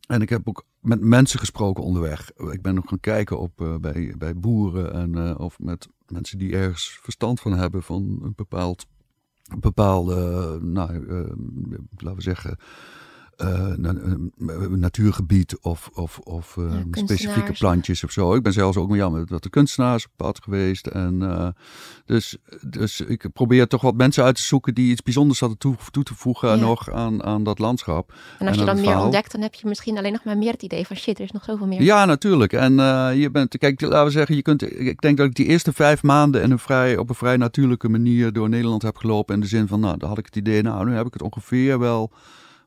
En 0.07 0.23
ik 0.23 0.29
heb 0.29 0.49
ook 0.49 0.65
met 0.81 1.01
mensen 1.01 1.39
gesproken 1.39 1.85
onderweg. 1.85 2.31
Ik 2.51 2.63
ben 2.63 2.75
nog 2.75 2.89
gaan 2.89 3.01
kijken 3.01 3.39
op, 3.39 3.61
uh, 3.61 3.77
bij, 3.77 4.15
bij 4.19 4.37
boeren 4.37 4.93
en, 4.93 5.17
uh, 5.17 5.35
of 5.39 5.59
met 5.59 5.89
mensen 6.07 6.39
die 6.39 6.53
ergens 6.53 6.99
verstand 7.03 7.41
van 7.41 7.53
hebben 7.53 7.83
van 7.83 8.19
een 8.23 8.33
bepaald, 8.37 8.87
een 9.45 9.61
bepaalde, 9.61 10.59
nou, 10.63 11.05
laten 11.97 12.17
we 12.17 12.23
zeggen, 12.23 12.59
uh, 13.45 14.69
natuurgebied 14.69 15.59
of, 15.61 15.91
of, 15.95 16.19
of 16.19 16.57
uh, 16.57 16.73
ja, 16.73 17.03
specifieke 17.03 17.53
plantjes 17.53 18.05
of 18.05 18.11
zo. 18.11 18.35
Ik 18.35 18.43
ben 18.43 18.53
zelfs 18.53 18.77
ook 18.77 18.95
ja, 18.95 19.09
met 19.09 19.43
de 19.43 19.51
kunstenaars 19.51 20.05
op 20.05 20.11
pad 20.17 20.43
geweest. 20.43 20.87
En, 20.87 21.21
uh, 21.21 21.49
dus, 22.05 22.37
dus 22.67 23.01
ik 23.01 23.33
probeer 23.33 23.67
toch 23.67 23.83
wat 23.83 23.95
mensen 23.95 24.25
uit 24.25 24.35
te 24.35 24.43
zoeken 24.43 24.75
die 24.75 24.91
iets 24.91 25.03
bijzonders 25.03 25.41
hadden 25.41 25.59
toe, 25.59 25.77
toe 25.91 26.03
te 26.03 26.15
voegen 26.15 26.49
Ja. 26.49 26.55
nog 26.55 26.91
aan, 26.91 27.23
aan 27.25 27.45
dat 27.45 27.59
landschap. 27.59 28.13
En 28.39 28.47
als 28.49 28.57
je 28.57 28.65
dan 28.65 28.75
meer 28.75 28.85
verhaal. 28.85 29.05
ontdekt, 29.05 29.33
dan 29.33 29.41
heb 29.41 29.55
je 29.55 29.69
misschien 29.69 29.99
alleen 29.99 30.13
nog 30.13 30.25
maar 30.25 30.39
meer 30.39 30.53
het 30.53 30.63
idee 30.63 30.87
van 30.87 30.97
shit, 30.97 31.19
er 31.19 31.25
is 31.25 31.31
nog 31.31 31.45
zoveel 31.45 31.67
meer. 31.67 31.83
Ja, 31.83 32.05
natuurlijk. 32.05 32.53
En 32.53 32.81
eh, 32.81 33.11
je 33.15 33.31
bent, 33.31 33.59
kijk, 33.59 33.81
laten 33.81 34.05
we 34.05 34.11
zeggen, 34.11 34.37
je 34.37 34.43
kunt, 34.43 34.81
ik 34.81 35.01
denk 35.01 35.17
dat 35.17 35.27
ik 35.27 35.35
die 35.35 35.47
eerste 35.47 35.73
vijf 35.73 36.03
maanden 36.03 36.43
in 36.43 36.51
een 36.51 36.59
vrij, 36.59 36.97
op 36.97 37.09
een 37.09 37.15
vrij 37.15 37.37
natuurlijke 37.37 37.89
manier 37.89 38.33
door 38.33 38.49
Nederland 38.49 38.83
heb 38.83 38.97
gelopen. 38.97 39.35
In 39.35 39.41
de 39.41 39.47
zin 39.47 39.69
van, 39.69 39.81
nou, 39.81 39.97
dan 39.97 40.09
had 40.09 40.19
ik 40.19 40.27
het 40.27 40.37
idee, 40.37 40.63
nou, 40.63 40.87
nu 40.87 40.95
heb 40.95 41.07
ik 41.07 41.13
het 41.13 41.23
ongeveer 41.23 41.79
wel. 41.79 42.13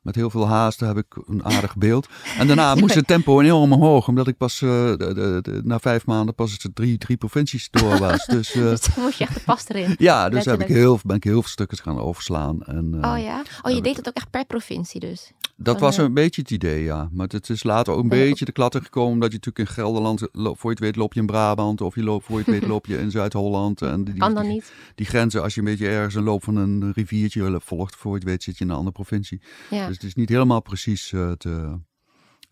Met 0.02 0.16
heel 0.16 0.30
veel 0.30 0.48
haast 0.48 0.80
heb 0.80 0.98
ik 0.98 1.06
een 1.28 1.46
aardig 1.46 1.76
beeld. 1.76 2.08
En 2.38 2.48
daarna 2.48 2.76
moest 2.82 2.96
het 2.96 3.08
tempo 3.08 3.42
enorm 3.42 3.74
omhoog, 3.74 4.08
omdat 4.08 4.28
ik 4.28 4.38
pas 4.38 4.62
uh, 4.62 4.70
de, 4.70 5.62
na 5.64 5.80
vijf 5.80 6.06
maanden 6.06 6.36
pas 6.36 6.58
drie, 6.74 6.98
drie 6.98 7.18
provincies 7.18 7.70
door 7.70 7.98
was. 7.98 8.26
Dus, 8.26 8.56
uh, 8.56 8.70
dus 8.70 8.96
moest 8.96 9.18
je 9.18 9.24
echt 9.24 9.34
de 9.34 9.42
pas 9.46 9.68
erin. 9.68 9.96
ja, 9.98 10.30
dus 10.30 10.46
heb 10.46 10.62
ik 10.62 10.68
heel, 10.68 11.00
ben 11.04 11.16
ik 11.16 11.24
heel 11.24 11.42
veel 11.42 11.50
stukjes 11.50 11.80
gaan 11.80 12.00
overslaan. 12.00 12.64
En, 12.64 12.94
uh, 12.96 13.12
Oh 13.12 13.20
ja? 13.20 13.42
Oh, 13.62 13.72
je 13.72 13.82
deed 13.82 13.98
het 13.98 14.08
ook 14.08 14.16
echt 14.16 14.30
per 14.30 14.46
provincie 14.46 15.00
dus? 15.00 15.32
dat 15.64 15.80
was 15.80 15.98
eh, 15.98 16.04
een 16.04 16.14
beetje 16.14 16.42
het 16.42 16.52
idee, 16.52 16.84
ja. 16.84 17.10
Maar 17.12 17.28
het 17.28 17.50
is 17.50 17.64
later 17.64 17.94
ook 17.94 18.04
een 18.04 18.10
beetje 18.10 18.46
de 18.46 18.52
klatter 18.52 18.82
gekomen. 18.82 19.20
Dat 19.20 19.32
je 19.32 19.38
natuurlijk 19.38 19.70
in 19.70 19.76
Gelderland, 19.76 20.20
voor 20.34 20.58
je 20.62 20.70
het 20.70 20.80
weet 20.80 20.96
loop 20.96 21.14
je 21.14 21.20
in 21.20 21.26
Brabant. 21.26 21.82
Of 21.82 21.96
je 21.96 22.04
loopt, 22.04 22.26
voor 22.26 22.38
je 22.38 22.44
het 22.52 22.60
weet 22.60 22.70
loop 22.74 22.86
je 22.86 22.98
in 22.98 23.12
Zuid-Holland. 23.12 23.82
En 23.82 24.04
die, 24.04 24.18
Kan 24.18 24.34
dan 24.34 24.44
die, 24.44 24.52
niet? 24.52 24.74
die 24.96 25.06
grenzen, 25.06 25.42
als 25.42 25.54
je 25.54 25.60
een 25.60 25.66
beetje 25.66 25.88
ergens 25.88 26.16
een 26.16 26.24
loop 26.24 26.44
van 26.44 26.56
een 26.56 26.92
riviertje 26.94 27.60
volgt. 27.64 27.96
Voor 27.96 28.12
je 28.12 28.18
het 28.18 28.28
weet 28.28 28.44
zit 28.44 28.58
je 28.58 28.64
in 28.64 28.70
een 28.70 28.76
andere 28.76 28.96
provincie. 28.96 29.42
Ja. 29.70 29.91
Dus 29.92 30.00
het 30.00 30.10
is 30.10 30.16
niet 30.22 30.30
helemaal 30.30 30.62
precies 30.62 31.12
eh, 31.14 31.32
te, 31.32 31.80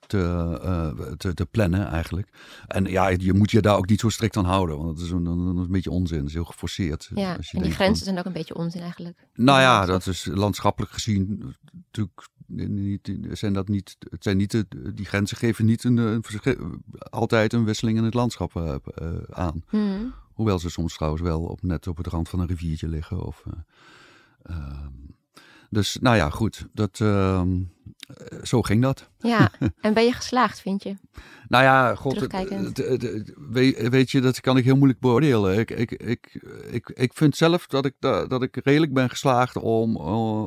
te, 0.08 0.60
eh, 0.64 1.12
te, 1.18 1.34
te 1.34 1.46
plannen 1.46 1.88
eigenlijk. 1.88 2.30
En 2.68 2.86
ja, 2.86 3.08
je 3.08 3.34
moet 3.34 3.52
je 3.52 3.62
daar 3.62 3.78
ook 3.78 3.90
niet 3.90 4.00
zo 4.00 4.10
strikt 4.10 4.38
aan 4.38 4.46
houden. 4.46 4.78
Want 4.78 4.96
dat 4.98 5.06
is 5.06 5.12
een, 5.12 5.26
een, 5.26 5.58
een 5.58 5.72
beetje 5.72 5.92
onzin. 5.92 6.18
Dat 6.18 6.28
is 6.28 6.34
heel 6.34 6.44
geforceerd. 6.46 7.10
ja. 7.16 7.36
Als 7.36 7.52
je 7.52 7.58
En 7.58 7.64
die 7.64 7.72
van- 7.72 7.82
grenzen 7.82 8.06
zijn 8.06 8.18
ook 8.20 8.26
een 8.26 8.34
beetje 8.34 8.56
onzin 8.56 8.82
eigenlijk. 8.82 9.28
nou 9.34 9.60
ja, 9.62 9.86
dat 9.86 10.08
is 10.08 10.26
landschappelijk 10.26 10.92
gezien 10.92 11.56
natuurlijk 11.72 12.28
niet, 12.48 13.18
zijn 13.32 13.54
dat 13.54 13.68
niet, 13.68 13.96
het 14.10 14.24
zijn 14.24 14.38
niet 14.38 14.52
de, 14.52 14.94
die 14.94 15.06
grenzen 15.06 15.38
geven 15.38 15.66
niet 15.66 15.84
een, 15.84 16.24
altijd 17.10 17.54
een 17.54 17.66
wisseling 17.66 17.98
in 17.98 18.04
het 18.04 18.14
landschap 18.14 18.56
eh, 18.56 18.76
aan. 19.30 19.64
Hmm. 19.68 20.14
Hoewel 20.34 20.60
ze 20.60 20.70
soms 20.70 20.94
trouwens 20.96 21.24
wel 21.24 21.42
op, 21.42 21.62
net 21.62 21.88
op 21.88 21.98
het 21.98 22.08
rand 22.08 22.30
van 22.30 22.40
een 22.40 22.48
riviertje 22.48 22.88
liggen. 22.88 23.26
Of, 23.26 23.44
eh, 23.46 24.56
ehm, 24.56 24.92
dus 25.70 25.98
nou 26.02 26.16
ja, 26.16 26.30
goed. 26.30 26.68
Dat, 26.74 27.00
ehm, 27.00 27.62
eh, 28.00 28.44
zo 28.44 28.62
ging 28.62 28.82
dat. 28.82 29.10
Ja, 29.18 29.52
en 29.82 29.94
ben 29.94 30.04
je 30.04 30.12
geslaagd, 30.12 30.62
vind 30.62 30.84
je? 30.84 30.96
Nou 31.48 31.64
ja, 31.64 31.96
god, 31.96 32.28
weet, 33.50 33.90
weet 33.90 34.12
je, 34.12 34.22
dat 34.22 34.40
kan 34.40 34.58
ik 34.58 34.64
heel 34.64 34.76
moeilijk 34.76 35.00
beoordelen. 35.00 35.60
Ik, 35.60 35.72
ik, 35.72 35.92
ik, 35.92 36.42
ik, 36.72 36.90
ik 36.90 37.14
vind 37.14 37.36
zelf 37.36 37.68
dat 37.68 37.86
ik, 37.86 37.94
da- 38.00 38.26
dat 38.26 38.44
ik 38.44 38.60
redelijk 38.64 38.94
ben 38.94 39.10
geslaagd 39.10 39.56
om, 39.56 39.96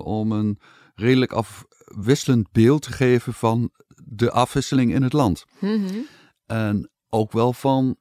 om 0.01 0.33
een 0.33 0.59
redelijk 0.95 1.33
afwisselend 1.33 2.53
beeld 2.53 2.83
te 2.83 2.93
geven 2.93 3.33
van 3.35 3.71
de 4.05 4.31
afwisseling 4.31 4.95
in 4.95 5.03
het 5.03 5.13
land. 5.13 5.45
Mhm. 5.59 5.99
En 6.47 6.91
ook 7.09 7.33
wel 7.33 7.53
van 7.53 7.97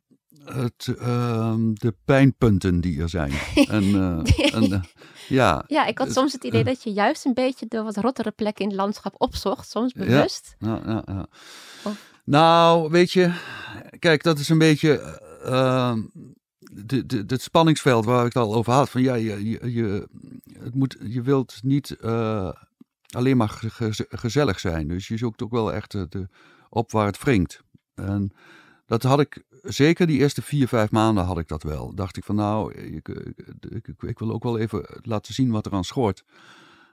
het, 0.46 0.88
ehm, 1.00 1.74
de 1.74 1.94
pijnpunten 2.06 2.82
die 2.82 3.02
er 3.02 3.10
zijn. 3.10 3.32
en, 3.78 3.84
eh, 3.84 4.54
en, 4.54 4.72
eh, 4.74 4.82
ja, 5.30 5.64
Ja, 5.68 5.86
ik 5.86 5.98
had 5.98 6.12
soms 6.12 6.34
het 6.34 6.44
idee 6.44 6.60
eh, 6.60 6.66
dat 6.66 6.84
je 6.84 6.92
juist 6.92 7.26
een 7.26 7.34
beetje 7.34 7.66
de 7.68 7.82
wat 7.82 7.98
rottere 7.98 8.32
plekken 8.32 8.64
in 8.64 8.70
het 8.72 8.80
landschap 8.80 9.14
opzocht, 9.18 9.70
soms 9.70 9.94
bewust. 9.94 10.56
Ja, 10.60 10.82
ja, 10.86 11.04
ja. 11.06 11.28
Of- 11.84 12.10
Nou, 12.26 12.90
weet 12.90 13.12
je, 13.12 13.34
kijk, 14.00 14.24
dat 14.24 14.40
is 14.40 14.50
een 14.50 14.58
beetje 14.58 15.00
eh, 15.00 15.90
ehm, 15.90 16.02
het 17.28 17.42
spanningsveld 17.42 18.06
waar 18.06 18.26
ik 18.26 18.34
het 18.34 18.44
al 18.44 18.54
over 18.56 18.74
had. 18.74 18.90
Van 18.90 19.02
ja, 19.02 19.14
je, 19.14 19.50
je, 19.50 19.72
je, 19.74 20.08
het 20.60 20.76
moet, 20.76 20.98
je 21.04 21.22
wilt 21.22 21.60
niet 21.64 21.98
alleen 23.10 23.38
maar 23.38 23.50
ge- 23.50 23.70
ge- 23.94 24.06
gezellig 24.10 24.60
zijn. 24.60 24.88
Dus 24.88 25.08
je 25.08 25.18
zoekt 25.18 25.44
ook 25.44 25.52
wel 25.52 25.74
echt 25.74 25.92
de, 25.92 26.28
op 26.70 26.92
waar 26.92 27.06
het 27.06 27.24
wringt. 27.24 27.62
En 27.96 28.32
dat 28.86 29.04
had 29.04 29.20
ik, 29.20 29.44
zeker 29.62 30.08
die 30.08 30.20
eerste 30.20 30.42
vier, 30.42 30.68
vijf 30.68 30.92
maanden 30.92 31.24
had 31.24 31.38
ik 31.38 31.48
dat 31.48 31.64
wel. 31.64 31.96
Dacht 31.96 32.18
ik 32.18 32.24
van 32.24 32.36
nou, 32.36 32.74
ik, 32.74 33.08
ik, 33.08 33.88
ik, 33.88 34.04
ik 34.04 34.20
wil 34.20 34.32
ook 34.32 34.44
wel 34.44 34.58
even 34.58 34.86
laten 35.02 35.34
zien 35.34 35.52
wat 35.52 35.66
er 35.66 35.72
aan 35.74 35.84
schort. 35.84 36.24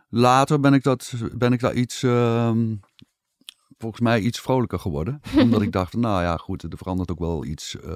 Later 0.09 0.61
ben 0.61 0.74
ik, 0.74 0.83
dat, 0.83 1.12
ben 1.35 1.52
ik 1.52 1.61
daar 1.61 1.74
iets, 1.74 2.02
ehm, 2.02 2.74
volgens 3.78 4.00
mij 4.00 4.20
iets 4.20 4.40
vrolijker 4.40 4.78
geworden. 4.78 5.20
Omdat 5.42 5.62
ik 5.62 5.72
dacht, 5.72 5.96
nou 5.96 6.22
ja, 6.22 6.37
goed, 6.37 6.62
er 6.62 6.76
verandert 6.78 7.11
ook 7.11 7.18
wel 7.18 7.44
iets. 7.44 7.81
eh, 7.81 7.92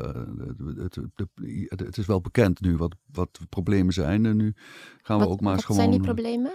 het, 0.76 0.94
het, 0.94 1.28
het, 1.68 1.80
het 1.80 1.98
is 1.98 2.06
wel 2.06 2.20
bekend 2.20 2.60
nu 2.60 2.76
wat, 2.76 2.94
wat 3.12 3.28
de 3.32 3.46
problemen 3.46 3.92
zijn. 3.92 4.26
En 4.26 4.36
nu 4.36 4.54
gaan 5.02 5.18
we 5.18 5.24
Wat, 5.24 5.32
ook 5.32 5.40
maar 5.40 5.52
eens 5.52 5.66
wat 5.66 5.76
gewoon... 5.76 5.80
zijn 5.90 6.02
die 6.02 6.12
problemen? 6.12 6.52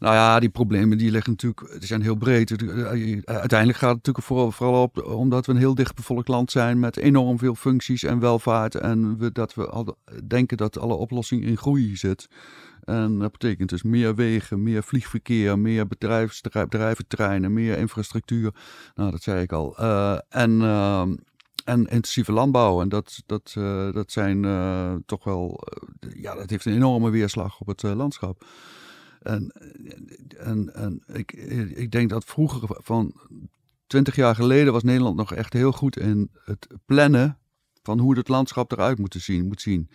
Nou 0.00 0.14
ja, 0.14 0.40
die 0.40 0.48
problemen 0.48 0.98
die 0.98 1.10
liggen 1.10 1.30
natuurlijk, 1.32 1.76
zijn 1.84 2.02
heel 2.02 2.14
breed. 2.14 2.48
Het- 2.48 2.62
eh, 2.68 2.84
Uiteindelijk 3.24 3.78
gaat 3.78 3.88
het 3.96 4.06
natuurlijk 4.06 4.26
vooral, 4.26 4.52
vooral 4.52 4.82
op, 4.82 5.04
omdat 5.04 5.46
we 5.46 5.52
een 5.52 5.58
heel 5.58 5.74
dichtbevolkt 5.74 6.28
land 6.28 6.50
zijn 6.50 6.78
met 6.78 6.96
enorm 6.96 7.38
veel 7.38 7.54
functies 7.54 8.02
en 8.02 8.18
welvaart. 8.18 8.74
En 8.74 9.18
we, 9.18 9.32
dat 9.32 9.54
we 9.54 9.66
al, 9.66 9.96
denken 10.26 10.56
dat 10.56 10.78
alle 10.78 10.94
oplossing 10.94 11.44
in 11.44 11.56
groei 11.56 11.96
zit. 11.96 12.28
En 12.84 13.18
dat 13.18 13.32
betekent 13.32 13.68
dus 13.68 13.82
meer 13.82 14.14
wegen, 14.14 14.62
meer 14.62 14.82
vliegverkeer, 14.82 15.58
meer 15.58 15.86
bedrijventreinen, 15.86 17.52
meer 17.52 17.78
infrastructuur. 17.78 18.54
Nou, 18.94 19.10
dat 19.10 19.22
zei 19.22 19.42
ik 19.42 19.52
al. 19.52 19.76
Eh, 19.78 20.18
en, 20.28 20.60
en 21.64 21.86
intensieve 21.86 22.32
landbouw. 22.32 22.80
En 22.80 22.88
dat, 22.88 23.22
dat, 23.26 23.54
eh, 23.56 23.92
dat 23.92 24.12
zijn 24.12 24.44
eh, 24.44 24.92
toch 25.06 25.24
wel, 25.24 25.60
eh, 26.00 26.22
ja, 26.22 26.34
dat 26.34 26.50
heeft 26.50 26.64
een 26.64 26.74
enorme 26.74 27.10
weerslag 27.10 27.60
op 27.60 27.66
het 27.66 27.84
eh, 27.84 27.94
landschap. 27.94 28.44
En, 29.20 29.52
en, 30.38 30.74
en 30.74 31.02
ik, 31.06 31.32
ik 31.74 31.90
denk 31.90 32.10
dat 32.10 32.24
vroeger, 32.24 32.68
van 32.82 33.14
20 33.86 34.16
jaar 34.16 34.34
geleden, 34.34 34.72
was 34.72 34.82
Nederland 34.82 35.16
nog 35.16 35.34
echt 35.34 35.52
heel 35.52 35.72
goed 35.72 35.96
in 35.98 36.30
het 36.44 36.66
plannen 36.84 37.38
van 37.82 37.98
hoe 37.98 38.16
het 38.16 38.28
landschap 38.28 38.72
eruit 38.72 38.98
moet 38.98 39.16
zien. 39.18 39.46
Moet 39.46 39.60
zien. 39.60 39.90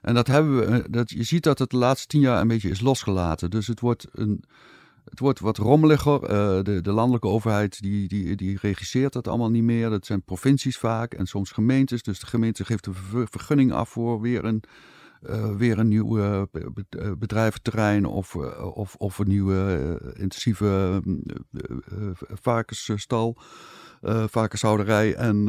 En 0.00 0.14
dat 0.14 0.26
hebben 0.26 0.58
we, 0.58 0.64
eh, 0.64 0.84
dat, 0.90 1.10
je 1.10 1.22
ziet 1.22 1.42
dat 1.42 1.58
het 1.58 1.70
de 1.70 1.76
laatste 1.76 2.06
tien 2.06 2.20
jaar 2.20 2.40
een 2.40 2.48
beetje 2.48 2.70
is 2.70 2.80
losgelaten. 2.80 3.50
Dus 3.50 3.66
het 3.66 3.80
wordt, 3.80 4.06
een, 4.12 4.44
het 5.04 5.18
wordt 5.18 5.40
wat 5.40 5.56
rommeliger. 5.56 6.22
Eh, 6.22 6.62
de, 6.62 6.80
de 6.82 6.92
landelijke 6.92 7.28
overheid 7.28 7.80
die, 7.80 8.08
die, 8.08 8.36
die 8.36 8.58
regisseert 8.60 9.12
dat 9.12 9.28
allemaal 9.28 9.50
niet 9.50 9.62
meer. 9.62 9.90
Dat 9.90 10.06
zijn 10.06 10.22
provincies 10.22 10.78
vaak 10.78 11.14
en 11.14 11.26
soms 11.26 11.50
gemeentes. 11.50 12.02
Dus 12.02 12.20
de 12.20 12.26
gemeente 12.26 12.64
geeft 12.64 12.86
een 12.86 12.94
ver- 12.94 13.28
vergunning 13.30 13.72
af 13.72 13.88
voor 13.88 14.20
weer 14.20 14.44
een, 14.44 14.62
eh, 15.22 15.56
weer 15.56 15.78
een 15.78 15.88
nieuw 15.88 16.18
eh, 16.18 16.40
eh, 16.40 17.12
bedrijventerrein 17.18 18.04
of, 18.04 18.34
of, 18.74 18.94
of 18.94 19.18
een 19.18 19.28
nieuwe 19.28 20.00
intensieve 20.14 21.02
eh, 21.52 22.08
varkensstal, 22.40 23.36
eh 24.00 24.24
varkenshouderij. 24.28 25.14
En 25.14 25.44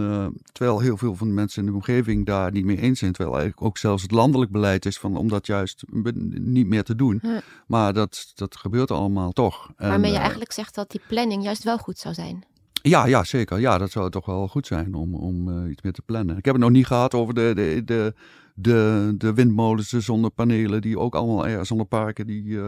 terwijl 0.51 0.79
heel 0.79 0.97
veel 0.97 1.15
van 1.15 1.27
de 1.27 1.33
mensen 1.33 1.63
in 1.63 1.69
de 1.69 1.75
omgeving 1.75 2.25
daar 2.25 2.51
niet 2.51 2.65
mee 2.65 2.81
eens 2.81 2.99
zijn, 2.99 3.11
terwijl 3.11 3.37
eigenlijk 3.37 3.67
ook 3.67 3.77
zelfs 3.77 4.01
het 4.01 4.11
landelijk 4.11 4.51
beleid 4.51 4.85
is 4.85 4.99
van, 4.99 5.17
om 5.17 5.27
dat 5.27 5.47
juist 5.47 5.83
niet 6.31 6.67
meer 6.67 6.83
te 6.83 6.95
doen. 6.95 7.21
Maar 7.67 7.93
dat, 7.93 8.31
dat 8.35 8.55
gebeurt 8.55 8.91
allemaal 8.91 9.31
toch. 9.31 9.71
En, 9.77 9.89
Waarmee 9.89 10.11
je 10.11 10.17
eigenlijk 10.17 10.51
zegt 10.51 10.75
dat 10.75 10.91
die 10.91 11.01
planning 11.07 11.43
juist 11.43 11.63
wel 11.63 11.77
goed 11.77 11.97
zou 11.97 12.13
zijn. 12.13 12.43
Ja, 12.81 13.05
ja, 13.05 13.23
zeker. 13.23 13.59
Ja, 13.59 13.77
dat 13.77 13.91
zou 13.91 14.09
toch 14.09 14.25
wel 14.25 14.47
goed 14.47 14.67
zijn 14.67 14.93
om, 14.93 15.15
om 15.15 15.67
iets 15.67 15.81
meer 15.81 15.93
te 15.93 16.01
plannen. 16.01 16.37
Ik 16.37 16.45
heb 16.45 16.53
het 16.53 16.63
nog 16.63 16.71
niet 16.71 16.87
gehad 16.87 17.13
over 17.13 17.33
de, 17.33 17.51
de, 17.55 17.81
de, 17.85 18.13
de, 18.61 19.13
de 19.17 19.33
windmolens, 19.33 19.89
de 19.89 19.99
zonnepanelen, 19.99 20.81
die 20.81 20.99
ook 20.99 21.15
allemaal 21.15 21.47
er, 21.47 21.65
zonneparken 21.65 22.27
die 22.27 22.61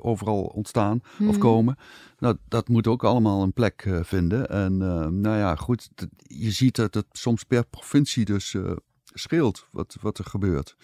overal 0.00 0.42
ontstaan 0.42 1.00
of 1.02 1.18
mhm. 1.18 1.38
komen. 1.38 1.76
Nou, 2.18 2.36
dat 2.48 2.68
moet 2.68 2.86
ook 2.86 3.04
allemaal 3.04 3.42
een 3.42 3.52
plek 3.52 3.88
vinden. 4.02 4.48
En 4.48 4.76
nou 5.20 5.36
ja, 5.36 5.56
goed, 5.56 5.90
je 6.22 6.50
ziet 6.50 6.76
dat 6.76 6.94
het 6.94 7.06
soms 7.12 7.44
per 7.44 7.66
provincie 7.66 8.24
dus 8.24 8.56
scheelt 9.04 9.66
wat, 9.70 9.96
wat 10.00 10.18
er 10.18 10.24
gebeurt. 10.24 10.76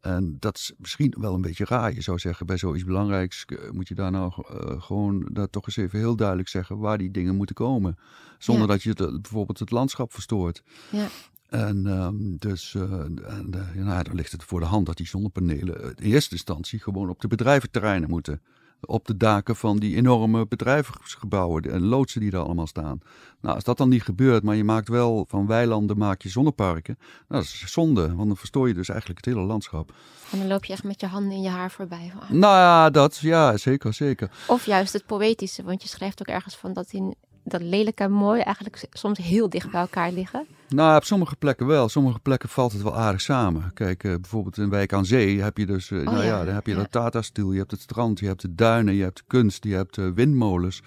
En 0.00 0.36
dat 0.38 0.56
is 0.56 0.72
misschien 0.78 1.14
wel 1.18 1.34
een 1.34 1.40
beetje 1.40 1.64
raar. 1.64 1.94
Je 1.94 2.00
zou 2.00 2.18
zeggen, 2.18 2.46
bij 2.46 2.56
zoiets 2.56 2.84
belangrijks 2.84 3.44
eh, 3.44 3.70
moet 3.70 3.88
je 3.88 3.94
daar 3.94 4.10
nou 4.10 4.32
uh, 4.36 4.82
gewoon 4.82 5.28
dat 5.32 5.52
toch 5.52 5.66
eens 5.66 5.76
even 5.76 5.98
heel 5.98 6.16
duidelijk 6.16 6.48
zeggen 6.48 6.78
waar 6.78 6.98
die 6.98 7.10
dingen 7.10 7.36
moeten 7.36 7.54
komen. 7.54 7.98
Zonder 8.38 8.66
dat 8.68 8.82
je 8.82 8.90
het, 8.90 9.00
eh, 9.00 9.12
bijvoorbeeld 9.20 9.58
het 9.58 9.70
landschap 9.70 10.12
verstoort. 10.12 10.62
Ja. 10.90 11.08
En 11.48 11.86
um, 11.86 12.36
dus 12.38 12.74
uh, 12.74 12.82
en, 12.82 13.52
uh, 13.76 13.84
nou, 13.84 14.02
dan 14.02 14.14
ligt 14.14 14.32
het 14.32 14.44
voor 14.44 14.60
de 14.60 14.66
hand 14.66 14.86
dat 14.86 14.96
die 14.96 15.06
zonnepanelen 15.06 15.94
in 15.96 16.12
eerste 16.12 16.34
instantie 16.34 16.80
gewoon 16.80 17.08
op 17.08 17.20
de 17.20 17.28
bedrijventerreinen 17.28 18.10
moeten 18.10 18.40
op 18.80 19.06
de 19.06 19.16
daken 19.16 19.56
van 19.56 19.78
die 19.78 19.96
enorme 19.96 20.46
bedrijfsgebouwen 20.46 21.62
en 21.62 21.84
loodsen 21.84 22.20
die 22.20 22.30
daar 22.30 22.42
allemaal 22.42 22.66
staan. 22.66 23.00
Nou, 23.40 23.54
als 23.54 23.64
dat 23.64 23.76
dan 23.76 23.88
niet 23.88 24.02
gebeurt, 24.02 24.42
maar 24.42 24.56
je 24.56 24.64
maakt 24.64 24.88
wel 24.88 25.24
van 25.28 25.46
weilanden 25.46 25.98
maak 25.98 26.22
je 26.22 26.28
zonneparken, 26.28 26.98
nou, 26.98 27.42
dat 27.42 27.42
is 27.42 27.72
zonde, 27.72 28.14
want 28.14 28.28
dan 28.28 28.36
verstoor 28.36 28.68
je 28.68 28.74
dus 28.74 28.88
eigenlijk 28.88 29.24
het 29.24 29.34
hele 29.34 29.46
landschap. 29.46 29.92
En 30.30 30.38
dan 30.38 30.48
loop 30.48 30.64
je 30.64 30.72
echt 30.72 30.84
met 30.84 31.00
je 31.00 31.06
handen 31.06 31.32
in 31.32 31.42
je 31.42 31.48
haar 31.48 31.70
voorbij. 31.70 32.12
Nou 32.28 32.56
ja, 32.56 32.90
dat, 32.90 33.16
ja, 33.16 33.56
zeker, 33.56 33.94
zeker. 33.94 34.30
Of 34.46 34.66
juist 34.66 34.92
het 34.92 35.06
poëtische, 35.06 35.62
want 35.62 35.82
je 35.82 35.88
schrijft 35.88 36.20
ook 36.20 36.34
ergens 36.34 36.56
van 36.56 36.72
dat 36.72 36.92
in 36.92 37.14
dat 37.50 37.62
lelijk 37.62 38.00
en 38.00 38.12
mooi 38.12 38.40
eigenlijk 38.40 38.86
soms 38.92 39.18
heel 39.18 39.48
dicht 39.48 39.70
bij 39.70 39.80
elkaar 39.80 40.12
liggen? 40.12 40.46
Nou, 40.68 40.96
op 40.96 41.04
sommige 41.04 41.36
plekken 41.36 41.66
wel. 41.66 41.84
Op 41.84 41.90
sommige 41.90 42.18
plekken 42.18 42.48
valt 42.48 42.72
het 42.72 42.82
wel 42.82 42.96
aardig 42.96 43.20
samen. 43.20 43.70
Kijk, 43.74 44.04
uh, 44.04 44.14
bijvoorbeeld 44.14 44.58
in 44.58 44.70
Wijk 44.70 44.92
aan 44.92 45.06
Zee 45.06 45.42
heb 45.42 45.58
je 45.58 45.66
dus, 45.66 45.90
uh, 45.90 46.04
nou 46.04 46.24
ja, 46.24 46.44
dan 46.44 46.54
heb 46.54 46.66
je 46.66 46.74
dat 46.74 46.92
Tata-stiel, 46.92 47.52
je 47.52 47.58
hebt 47.58 47.70
het 47.70 47.80
strand, 47.80 48.18
je 48.18 48.26
hebt 48.26 48.40
de 48.40 48.54
duinen, 48.54 48.94
je 48.94 49.02
hebt 49.02 49.22
kunst, 49.26 49.64
je 49.64 49.74
hebt 49.74 49.96
uh, 49.96 50.10
windmolens. 50.14 50.82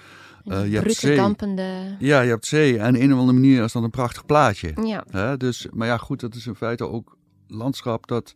Uh, 0.45 0.71
je 0.71 0.75
hebt 0.75 0.93
zee. 0.93 1.15
dampende... 1.15 1.95
Ja, 1.99 2.21
je 2.21 2.29
hebt 2.29 2.45
zee. 2.45 2.79
En 2.79 3.01
een 3.01 3.13
of 3.13 3.19
andere 3.19 3.39
manier 3.39 3.63
is 3.63 3.71
dat 3.71 3.83
een 3.83 3.89
prachtig 3.89 4.25
plaatje. 4.25 4.73
Ja. 4.83 5.03
Hè? 5.09 5.37
Dus, 5.37 5.67
maar 5.73 5.87
ja, 5.87 5.97
goed, 5.97 6.19
dat 6.19 6.35
is 6.35 6.47
in 6.47 6.55
feite 6.55 6.87
ook 6.87 7.17
landschap 7.47 8.07
dat, 8.07 8.35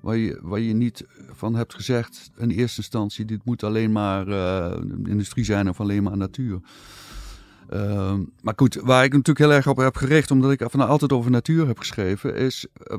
waar, 0.00 0.16
je, 0.16 0.38
waar 0.42 0.60
je 0.60 0.74
niet 0.74 1.04
van 1.32 1.54
hebt 1.54 1.74
gezegd 1.74 2.30
in 2.36 2.50
eerste 2.50 2.80
instantie, 2.80 3.24
dit 3.24 3.44
moet 3.44 3.62
alleen 3.62 3.92
maar 3.92 4.28
industrie 5.04 5.44
zijn 5.44 5.68
of 5.68 5.80
alleen 5.80 6.02
maar 6.02 6.16
natuur. 6.16 6.60
Ehm, 7.68 8.22
maar 8.42 8.54
goed, 8.56 8.74
waar 8.74 9.04
ik 9.04 9.12
natuurlijk 9.12 9.38
heel 9.38 9.52
erg 9.52 9.66
op 9.66 9.76
heb 9.76 9.96
gericht, 9.96 10.30
omdat 10.30 10.50
ik 10.50 10.64
van 10.66 10.88
altijd 10.88 11.12
over 11.12 11.30
natuur 11.30 11.66
heb 11.66 11.78
geschreven, 11.78 12.36
is 12.36 12.66
uh, 12.90 12.96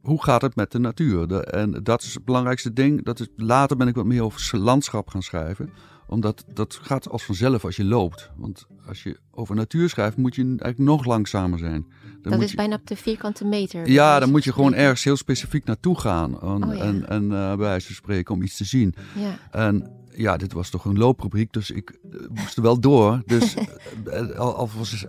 hoe 0.00 0.22
gaat 0.22 0.42
het 0.42 0.56
met 0.56 0.72
de 0.72 0.78
natuur? 0.78 1.28
De, 1.28 1.44
en 1.44 1.80
dat 1.82 2.02
is 2.02 2.14
het 2.14 2.24
belangrijkste 2.24 2.72
ding. 2.72 3.04
Dat 3.04 3.20
is, 3.20 3.28
later 3.36 3.76
ben 3.76 3.88
ik 3.88 3.94
wat 3.94 4.04
meer 4.04 4.22
over 4.22 4.58
landschap 4.58 5.08
gaan 5.08 5.22
schrijven 5.22 5.70
omdat 6.08 6.44
dat 6.54 6.78
gaat 6.82 7.08
als 7.08 7.24
vanzelf 7.24 7.64
als 7.64 7.76
je 7.76 7.84
loopt. 7.84 8.30
Want 8.36 8.66
als 8.86 9.02
je 9.02 9.18
over 9.30 9.54
natuur 9.54 9.88
schrijft, 9.88 10.16
moet 10.16 10.34
je 10.34 10.42
eigenlijk 10.42 10.78
nog 10.78 11.04
langzamer 11.04 11.58
zijn. 11.58 11.86
Dan 12.22 12.32
dat 12.32 12.42
is 12.42 12.54
bijna 12.54 12.74
op 12.74 12.86
de 12.86 12.96
vierkante 12.96 13.44
meter. 13.44 13.90
Ja, 13.90 14.18
dan 14.18 14.30
moet 14.30 14.44
je 14.44 14.52
gewoon 14.52 14.74
ergens 14.74 15.04
heel 15.04 15.16
specifiek 15.16 15.64
naartoe 15.64 15.98
gaan. 15.98 16.40
En, 16.40 16.64
oh, 16.64 16.80
en, 16.80 17.08
en 17.08 17.22
uh, 17.22 17.30
bij 17.30 17.56
wijze 17.56 17.86
van 17.86 17.94
spreken 17.94 18.34
om 18.34 18.42
iets 18.42 18.56
te 18.56 18.64
zien. 18.64 18.94
Ja. 19.14 19.38
En 19.50 19.90
ja, 20.18 20.36
dit 20.36 20.52
was 20.52 20.70
toch 20.70 20.84
een 20.84 20.98
looprubriek, 20.98 21.52
dus 21.52 21.70
ik 21.70 21.98
uh, 22.10 22.20
moest 22.28 22.56
er 22.56 22.62
wel 22.62 22.80
door. 22.80 23.22
Dus 23.26 23.54
uh, 24.06 24.38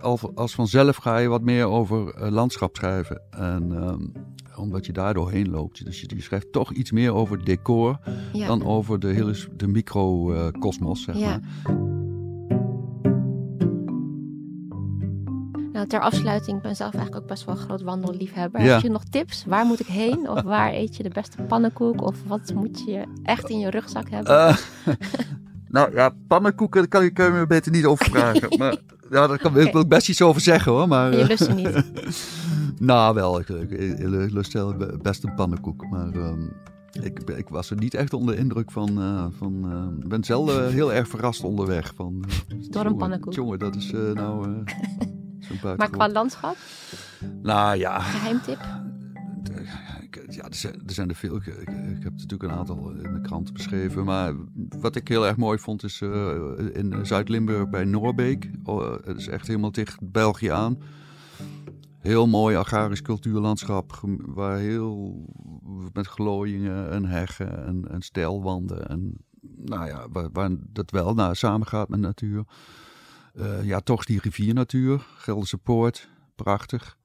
als, 0.34 0.54
vanzelf 0.54 0.96
ga 0.96 1.18
je 1.18 1.28
wat 1.28 1.42
meer 1.42 1.66
over 1.66 2.30
landschap 2.30 2.76
schrijven. 2.76 3.22
En 3.30 3.70
um, 3.70 4.12
omdat 4.56 4.86
je 4.86 4.92
daar 4.92 5.14
doorheen 5.14 5.50
loopt. 5.50 5.84
Dus 5.84 6.00
je, 6.00 6.10
je 6.16 6.22
schrijft 6.22 6.52
toch 6.52 6.72
iets 6.72 6.90
meer 6.90 7.14
over 7.14 7.44
decor 7.44 7.98
dan 8.32 8.64
over 8.64 9.00
de, 9.00 9.08
hele, 9.08 9.34
de 9.56 9.66
microcosmos, 9.66 11.02
zeg 11.02 11.18
maar. 11.18 11.40
Nou, 15.80 15.92
ter 15.92 16.00
afsluiting, 16.00 16.56
ik 16.56 16.62
ben 16.62 16.76
zelf 16.76 16.94
eigenlijk 16.94 17.22
ook 17.22 17.28
best 17.28 17.44
wel 17.44 17.54
een 17.54 17.60
groot 17.60 17.82
wandelliefhebber. 17.82 18.60
Heb 18.60 18.80
je 18.80 18.90
nog 18.90 19.04
tips? 19.04 19.44
Waar 19.46 19.64
moet 19.64 19.80
ik 19.80 19.86
heen? 19.86 20.28
Of 20.28 20.42
waar 20.42 20.72
eet 20.72 20.96
je 20.96 21.02
de 21.02 21.08
beste 21.08 21.42
pannenkoek? 21.42 22.02
Of 22.02 22.16
wat 22.26 22.52
moet 22.54 22.84
je 22.86 23.04
echt 23.22 23.48
in 23.48 23.58
je 23.58 23.70
rugzak 23.70 24.10
hebben? 24.10 24.32
Uh, 24.32 24.56
nou 25.68 25.94
ja, 25.94 26.14
pannenkoeken 26.26 26.88
kan 26.88 27.04
je 27.04 27.30
me 27.32 27.46
beter 27.46 27.72
niet 27.72 27.84
overvragen. 27.84 28.48
maar 28.58 28.76
ja, 29.10 29.26
daar 29.26 29.38
kan, 29.38 29.50
okay. 29.50 29.72
wil 29.72 29.80
ik 29.80 29.88
best 29.88 30.08
iets 30.08 30.22
over 30.22 30.40
zeggen 30.40 30.72
hoor. 30.72 30.88
Maar, 30.88 31.16
je 31.16 31.26
lust 31.26 31.44
ze 31.44 31.52
niet? 31.52 31.84
nou, 32.90 33.14
wel. 33.14 33.40
Ik, 33.40 33.48
ik, 33.48 33.70
ik, 33.70 34.30
lust 34.30 34.56
best 35.02 35.24
een 35.24 35.34
pannenkoek. 35.34 35.86
Maar 35.90 36.14
um, 36.14 36.52
ik, 36.92 37.20
ik, 37.20 37.48
was 37.48 37.70
er 37.70 37.76
niet 37.76 37.94
echt 37.94 38.12
onder 38.12 38.34
de 38.34 38.40
indruk 38.40 38.70
van. 38.70 38.98
Uh, 38.98 39.26
van 39.30 39.62
uh, 39.64 40.08
ben 40.08 40.24
zelf 40.24 40.58
uh, 40.58 40.66
heel 40.66 40.92
erg 40.92 41.08
verrast 41.08 41.44
onderweg. 41.44 41.92
Van, 41.94 42.24
Door 42.70 42.84
een 42.84 42.96
pannenkoek. 42.96 43.32
Jongen, 43.32 43.58
dat 43.58 43.76
is 43.76 43.90
nou. 44.14 44.62
Maar 45.76 45.90
qua 45.90 46.08
landschap? 46.08 46.56
Nou 47.42 47.76
ja. 47.76 48.00
Geheimtip? 48.00 48.58
Ja, 50.28 50.44
er 50.44 50.54
zijn, 50.92 51.08
er 51.08 51.14
veel. 51.14 51.36
Ik, 51.36 51.46
ik, 51.46 51.68
ik, 51.68 52.02
heb 52.02 52.12
natuurlijk 52.12 52.42
een 52.42 52.50
aantal 52.50 52.90
in 52.90 53.12
de 53.14 53.20
krant 53.20 53.52
beschreven. 53.52 54.04
Maar 54.04 54.34
wat 54.80 54.96
ik 54.96 55.08
heel 55.08 55.26
erg 55.26 55.36
mooi 55.36 55.58
vond 55.58 55.82
is 55.82 56.00
uh, 56.00 56.34
in 56.72 57.06
Zuid-Limburg 57.06 57.68
bij 57.68 57.84
Noorbeek. 57.84 58.50
Oh, 58.64 58.96
het 59.04 59.18
is 59.18 59.28
echt 59.28 59.46
helemaal 59.46 59.72
dicht 59.72 60.12
België 60.12 60.48
aan. 60.48 60.78
Heel 61.98 62.26
mooi 62.26 62.56
agrarisch 62.56 63.02
cultuurlandschap. 63.02 64.00
Waar 64.18 64.58
heel 64.58 65.24
met 65.92 66.06
glooiingen 66.06 66.90
en 66.90 67.04
heggen 67.04 67.66
en, 67.66 67.88
en 67.90 68.02
stijlwanden. 68.02 68.88
En 68.88 69.16
nou 69.56 69.86
ja, 69.86 70.06
waar, 70.12 70.28
waar 70.32 70.50
dat 70.72 70.90
wel 70.90 71.14
naar 71.14 71.36
samen 71.36 71.66
gaat 71.66 71.88
met 71.88 72.00
natuur. 72.00 72.44
Uh, 73.34 73.64
ja, 73.64 73.80
toch 73.80 74.04
die 74.04 74.20
riviernatuur. 74.20 75.06
Gelderse 75.16 75.58
Poort, 75.58 76.08
prachtig. 76.34 76.96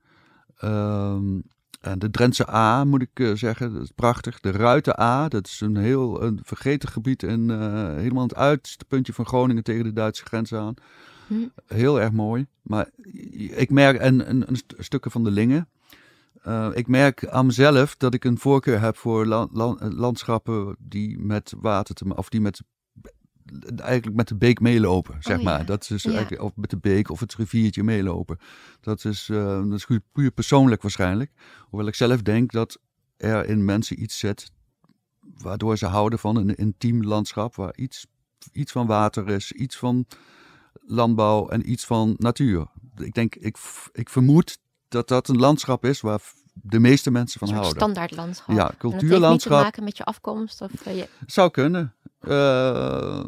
Um, 0.63 1.43
en 1.81 1.99
de 1.99 2.09
Drentse 2.09 2.49
A, 2.49 2.83
moet 2.83 3.01
ik 3.01 3.19
uh, 3.19 3.35
zeggen, 3.35 3.73
dat 3.73 3.83
is 3.83 3.91
prachtig. 3.95 4.39
De 4.39 4.51
Ruiten 4.51 4.99
A, 4.99 5.27
dat 5.27 5.47
is 5.47 5.61
een 5.61 5.75
heel 5.75 6.23
een 6.23 6.39
vergeten 6.43 6.89
gebied. 6.89 7.23
En 7.23 7.49
uh, 7.49 7.57
helemaal 7.95 8.21
aan 8.21 8.27
het 8.27 8.35
uiterste 8.35 8.85
puntje 8.85 9.13
van 9.13 9.25
Groningen 9.25 9.63
tegen 9.63 9.83
de 9.83 9.93
Duitse 9.93 10.25
grens 10.25 10.53
aan. 10.53 10.73
Hm. 11.27 11.47
Heel 11.67 12.01
erg 12.01 12.11
mooi. 12.11 12.45
Maar 12.61 12.89
ik 13.55 13.69
merk, 13.69 13.97
en, 13.97 14.25
en, 14.25 14.47
en 14.47 14.55
stukken 14.77 15.11
van 15.11 15.23
de 15.23 15.31
Lingen. 15.31 15.69
Uh, 16.47 16.69
ik 16.73 16.87
merk 16.87 17.27
aan 17.27 17.45
mezelf 17.45 17.95
dat 17.95 18.13
ik 18.13 18.23
een 18.23 18.37
voorkeur 18.37 18.79
heb 18.79 18.97
voor 18.97 19.25
la, 19.25 19.47
la, 19.51 19.75
landschappen 19.79 20.75
die 20.79 21.19
met 21.19 21.53
water 21.57 21.95
te 21.95 22.15
of 22.15 22.29
die 22.29 22.41
met 22.41 22.61
eigenlijk 23.75 24.15
met 24.15 24.27
de 24.27 24.35
beek 24.35 24.59
meelopen, 24.59 25.15
zeg 25.19 25.37
oh, 25.37 25.43
maar. 25.43 25.65
Dat 25.65 25.89
is 25.89 26.05
eigenlijk, 26.05 26.41
of 26.41 26.55
met 26.55 26.69
de 26.69 26.77
beek 26.77 27.09
of 27.09 27.19
het 27.19 27.35
riviertje 27.35 27.83
meelopen. 27.83 28.37
Dat 28.81 29.05
is, 29.05 29.27
uh, 29.27 29.69
dat 29.69 29.85
is 29.89 29.99
puur 30.11 30.31
persoonlijk 30.31 30.81
waarschijnlijk. 30.81 31.31
Hoewel 31.59 31.87
ik 31.87 31.95
zelf 31.95 32.21
denk 32.21 32.51
dat 32.51 32.79
er 33.17 33.45
in 33.45 33.65
mensen 33.65 34.01
iets 34.01 34.19
zit 34.19 34.51
waardoor 35.37 35.77
ze 35.77 35.85
houden 35.85 36.19
van 36.19 36.35
een 36.35 36.55
intiem 36.55 37.03
landschap 37.03 37.55
waar 37.55 37.75
iets, 37.75 38.07
iets 38.51 38.71
van 38.71 38.87
water 38.87 39.29
is, 39.29 39.51
iets 39.51 39.77
van 39.77 40.05
landbouw 40.85 41.47
en 41.49 41.71
iets 41.71 41.85
van 41.85 42.15
natuur. 42.17 42.67
Ik 42.95 43.13
denk, 43.13 43.35
ik, 43.35 43.57
ik 43.91 44.09
vermoed 44.09 44.57
dat 44.87 45.07
dat 45.07 45.27
een 45.27 45.37
landschap 45.37 45.85
is 45.85 46.01
waar 46.01 46.21
de 46.53 46.79
meeste 46.79 47.11
mensen 47.11 47.39
van 47.39 47.49
houden. 47.49 47.75
Standaard 47.75 48.15
landschap. 48.15 48.55
Ja, 48.55 48.73
cultuurlandschap. 48.77 49.31
niet 49.31 49.41
te 49.41 49.49
maken 49.49 49.83
met 49.83 49.97
je 49.97 50.03
afkomst? 50.03 50.61
Of, 50.61 50.87
uh, 50.87 50.97
je... 50.97 51.09
Zou 51.25 51.51
kunnen. 51.51 51.93
Uh, 52.27 53.25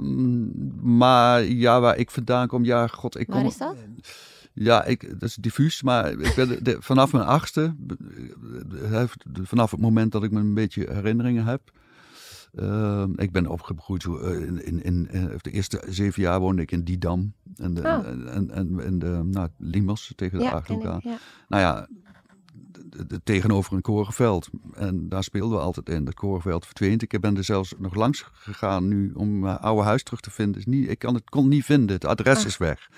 maar 0.81 1.43
ja, 1.43 1.79
waar 1.79 1.97
ik 1.97 2.11
vandaan 2.11 2.47
kom, 2.47 2.63
ja, 2.63 2.87
god, 2.87 3.19
ik 3.19 3.25
kom. 3.25 3.35
Waar 3.35 3.45
is 3.45 3.57
dat? 3.57 3.75
Ja, 4.53 4.83
ik, 4.85 5.19
dat 5.19 5.29
is 5.29 5.35
diffuus, 5.35 5.81
maar 5.81 6.11
ik 6.11 6.33
ben 6.35 6.63
de, 6.63 6.77
vanaf 6.79 7.11
mijn 7.11 7.25
achtste, 7.25 7.75
vanaf 9.43 9.71
het 9.71 9.79
moment 9.79 10.11
dat 10.11 10.23
ik 10.23 10.31
me 10.31 10.39
een 10.39 10.53
beetje 10.53 10.93
herinneringen 10.93 11.45
heb. 11.45 11.71
Uh, 12.53 13.03
ik 13.15 13.31
ben 13.31 13.47
opgegroeid 13.47 14.03
in, 14.03 14.65
in, 14.65 14.83
in, 14.83 15.11
in, 15.11 15.37
de 15.41 15.51
eerste 15.51 15.83
zeven 15.87 16.21
jaar 16.21 16.39
woonde 16.39 16.61
ik 16.61 16.71
in 16.71 16.83
Didam. 16.83 17.33
En, 17.55 17.73
de, 17.73 17.81
oh. 17.81 18.07
en, 18.07 18.51
en, 18.51 18.79
en 18.79 18.99
de, 18.99 19.21
nou, 19.23 19.49
Limos 19.57 20.13
tegen 20.15 20.37
de 20.37 20.43
ja, 20.43 20.51
Achterhoek 20.51 20.85
aan. 20.85 20.99
Ja. 21.03 21.17
Nou 21.47 21.61
ja, 21.61 21.87
tegenover 23.23 23.73
een 23.73 23.81
korenveld. 23.81 24.49
En 24.73 25.09
daar 25.09 25.23
speelden 25.23 25.57
we 25.57 25.63
altijd 25.63 25.89
in. 25.89 26.05
Dat 26.05 26.13
korenveld 26.13 26.65
verdween. 26.65 26.99
Ik 26.99 27.19
ben 27.19 27.37
er 27.37 27.43
zelfs 27.43 27.73
nog 27.77 27.95
langs 27.95 28.25
gegaan 28.33 28.87
nu 28.87 29.11
om 29.15 29.39
mijn 29.39 29.57
oude 29.57 29.83
huis 29.83 30.03
terug 30.03 30.19
te 30.19 30.31
vinden. 30.31 30.59
Is 30.59 30.65
niet, 30.65 30.89
ik 30.89 30.99
kan 30.99 31.13
het 31.13 31.29
kon 31.29 31.47
niet 31.47 31.65
vinden. 31.65 31.95
Het 31.95 32.05
adres 32.05 32.39
ah. 32.39 32.45
is 32.45 32.57
weg. 32.57 32.89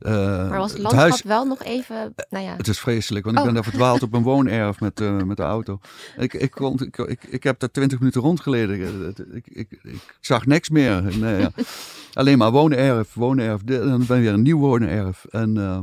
Uh, 0.00 0.12
maar 0.48 0.58
was 0.58 0.72
het 0.72 0.80
landschap 0.80 1.08
huis, 1.08 1.22
wel 1.22 1.44
nog 1.44 1.62
even. 1.62 2.14
Nou 2.30 2.44
ja. 2.44 2.56
Het 2.56 2.68
is 2.68 2.78
vreselijk, 2.78 3.24
want 3.24 3.36
ik 3.36 3.42
ben 3.42 3.52
oh. 3.52 3.60
daar 3.60 3.70
verdwaald 3.70 4.02
op 4.02 4.12
een 4.12 4.22
woonerf 4.32 4.80
met, 4.80 5.00
uh, 5.00 5.22
met 5.22 5.36
de 5.36 5.42
auto. 5.42 5.80
Ik, 6.16 6.34
ik, 6.34 6.50
kon, 6.50 6.80
ik, 6.80 6.98
ik, 6.98 7.24
ik 7.24 7.42
heb 7.42 7.58
daar 7.58 7.70
twintig 7.70 7.98
minuten 7.98 8.20
rondgeleden. 8.20 8.80
Ik, 9.08 9.18
ik, 9.18 9.46
ik, 9.46 9.78
ik, 9.82 10.16
zag 10.20 10.46
niks 10.46 10.68
meer. 10.68 11.18
Nee, 11.18 11.40
ja. 11.40 11.50
alleen 12.12 12.38
maar 12.38 12.50
woonerf, 12.50 13.14
woonerf. 13.14 13.60
En 13.64 13.88
dan 13.88 14.06
ben 14.06 14.16
je 14.16 14.22
weer 14.22 14.32
een 14.32 14.42
nieuw 14.42 14.58
woonerf. 14.58 15.24
En, 15.24 15.56
uh, 15.56 15.78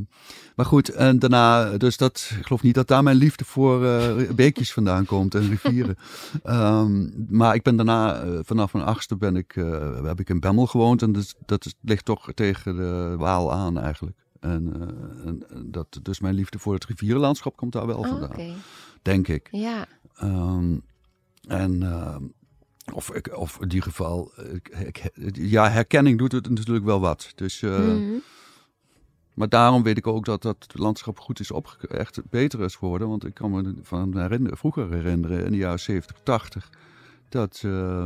maar 0.62 0.70
goed, 0.70 0.90
en 0.90 1.20
daarna, 1.20 1.78
dus 1.78 1.98
dat, 1.98 2.32
ik 2.40 2.46
geloof 2.46 2.62
niet 2.62 2.76
dat 2.76 2.88
daar 2.88 3.04
mijn 3.04 3.16
liefde 3.16 3.46
voor 3.46 3.84
uh, 3.84 4.30
beekjes 4.32 4.74
vandaan 4.74 5.06
komt 5.06 5.36
en 5.36 5.50
rivieren. 5.50 5.98
um, 6.44 7.14
maar 7.40 7.56
ik 7.56 7.64
ben 7.64 7.76
daarna, 7.76 8.24
uh, 8.24 8.40
vanaf 8.44 8.74
mijn 8.74 8.86
achtste 8.86 9.16
ben 9.16 9.36
ik, 9.36 9.54
heb 10.04 10.20
ik 10.20 10.30
in 10.30 10.40
Bemmel 10.40 10.66
gewoond. 10.66 11.02
En 11.02 11.12
dus, 11.12 11.36
dat 11.46 11.66
is, 11.66 11.74
ligt 11.82 12.06
toch 12.06 12.34
tegen 12.34 12.76
de 12.76 13.16
Waal 13.18 13.54
aan 13.54 13.80
eigenlijk. 13.80 14.18
En, 14.40 14.74
en, 15.26 15.44
dat, 15.66 16.00
dus 16.02 16.20
mijn 16.20 16.36
liefde 16.36 16.60
voor 16.60 16.74
het 16.74 16.86
rivierenlandschap 16.86 17.56
komt 17.56 17.74
daar 17.74 17.88
wel 17.88 17.98
Oh, 17.98 18.08
vandaan. 18.08 18.56
Denk 19.02 19.28
ik. 19.28 19.48
Ja. 19.52 19.86
Um, 20.24 20.84
en 21.48 21.84
ehm, 21.84 22.24
of, 22.94 23.14
ik, 23.14 23.38
of 23.38 23.56
in 23.56 23.64
ieder 23.64 23.84
geval, 23.84 24.32
ik, 24.54 24.68
ik, 24.68 25.12
ja, 25.34 25.70
herkenning 25.70 26.18
doet 26.18 26.32
het 26.32 26.50
natuurlijk 26.50 26.86
wel 26.86 27.00
wat. 27.00 27.32
Dus, 27.36 27.62
uh. 27.62 28.20
Maar 29.42 29.50
daarom 29.50 29.84
weet 29.84 29.98
ik 29.98 30.08
ook 30.08 30.26
dat 30.26 30.42
dat 30.42 30.68
landschap 30.74 31.20
goed 31.20 31.40
is 31.40 31.52
opge 31.52 31.88
echt 31.88 32.22
beter 32.30 32.62
is 32.62 32.76
geworden. 32.76 33.10
Want 33.10 33.26
ik 33.26 33.34
kan 33.34 33.52
me 33.52 33.74
van 33.82 34.18
herinneren, 34.18 34.58
vroeger 34.58 34.92
herinneren, 34.92 35.46
in 35.46 35.52
de 35.52 35.58
jaren 35.58 35.80
70, 35.80 36.18
80, 36.24 36.70
dat, 37.30 37.62
uh, 37.66 38.06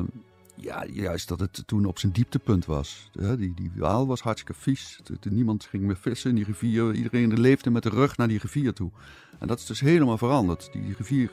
ja, 0.55 0.85
juist 0.85 1.27
dat 1.27 1.39
het 1.39 1.63
toen 1.65 1.85
op 1.85 1.99
zijn 1.99 2.11
dieptepunt 2.11 2.65
was. 2.65 3.09
Die, 3.37 3.53
die 3.53 3.71
waal 3.75 4.07
was 4.07 4.21
hartstikke 4.21 4.61
vies. 4.61 4.99
Niemand 5.29 5.65
ging 5.65 5.83
meer 5.83 5.97
vissen 5.97 6.29
in 6.29 6.35
die 6.35 6.45
rivier. 6.45 6.93
Iedereen 6.93 7.39
leefde 7.39 7.69
met 7.69 7.83
de 7.83 7.89
rug 7.89 8.17
naar 8.17 8.27
die 8.27 8.39
rivier 8.39 8.73
toe. 8.73 8.91
En 9.39 9.47
dat 9.47 9.59
is 9.59 9.65
dus 9.65 9.79
helemaal 9.79 10.17
veranderd. 10.17 10.69
Die 10.71 10.95
rivier 10.97 11.31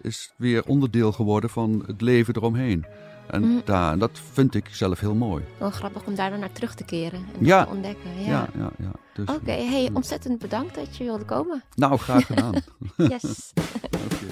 is 0.00 0.32
weer 0.36 0.64
onderdeel 0.64 1.12
geworden 1.12 1.50
van 1.50 1.82
het 1.86 2.00
leven 2.00 2.36
eromheen. 2.36 2.84
En, 3.32 3.42
Mm. 3.42 3.62
daar, 3.64 3.92
en 3.92 3.98
dat 3.98 4.20
vind 4.32 4.54
ik 4.54 4.68
zelf 4.70 5.00
heel 5.00 5.14
mooi. 5.14 5.44
Wel 5.58 5.70
grappig 5.70 6.04
om 6.04 6.14
daar 6.14 6.30
dan 6.30 6.38
naar 6.40 6.52
terug 6.52 6.74
te 6.74 6.84
keren 6.84 7.18
en 7.38 7.44
Ja. 7.46 7.64
te 7.64 7.70
ontdekken. 7.70 8.10
Ja. 8.18 8.24
Ja, 8.30 8.48
ja, 8.58 8.70
ja. 8.78 8.90
Dus, 9.14 9.28
Oké, 9.36 9.52
hey, 9.52 9.90
ontzettend 9.92 10.38
bedankt 10.38 10.74
dat 10.74 10.96
je 10.96 11.04
wilde 11.04 11.24
komen. 11.24 11.62
Nou, 11.74 11.96
graag 11.98 12.26
gedaan. 12.26 12.54
Yes. 12.96 13.52
Oké. 13.84 14.28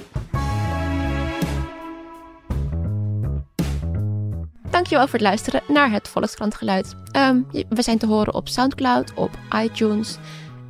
Dankjewel 4.71 5.05
voor 5.05 5.19
het 5.19 5.29
luisteren 5.29 5.63
naar 5.69 5.91
het 5.91 6.09
Volkskrant 6.09 6.55
Geluid. 6.55 6.95
Ehm, 7.13 7.41
we 7.69 7.83
zijn 7.83 7.99
te 7.99 8.07
horen 8.07 8.35
op 8.35 8.49
Soundcloud, 8.49 9.15
op 9.15 9.31
iTunes 9.63 10.17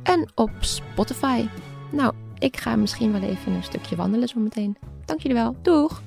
en 0.03 0.31
op 0.35 0.51
Spotify. 0.59 1.45
Nou, 1.91 2.13
ik 2.37 2.57
ga 2.57 2.75
misschien 2.75 3.11
wel 3.11 3.21
even 3.21 3.51
een 3.51 3.63
stukje 3.63 3.95
wandelen 3.95 4.27
zometeen. 4.27 4.77
Dank 5.05 5.19
jullie 5.21 5.37
wel. 5.37 5.55
Doeg! 5.61 6.01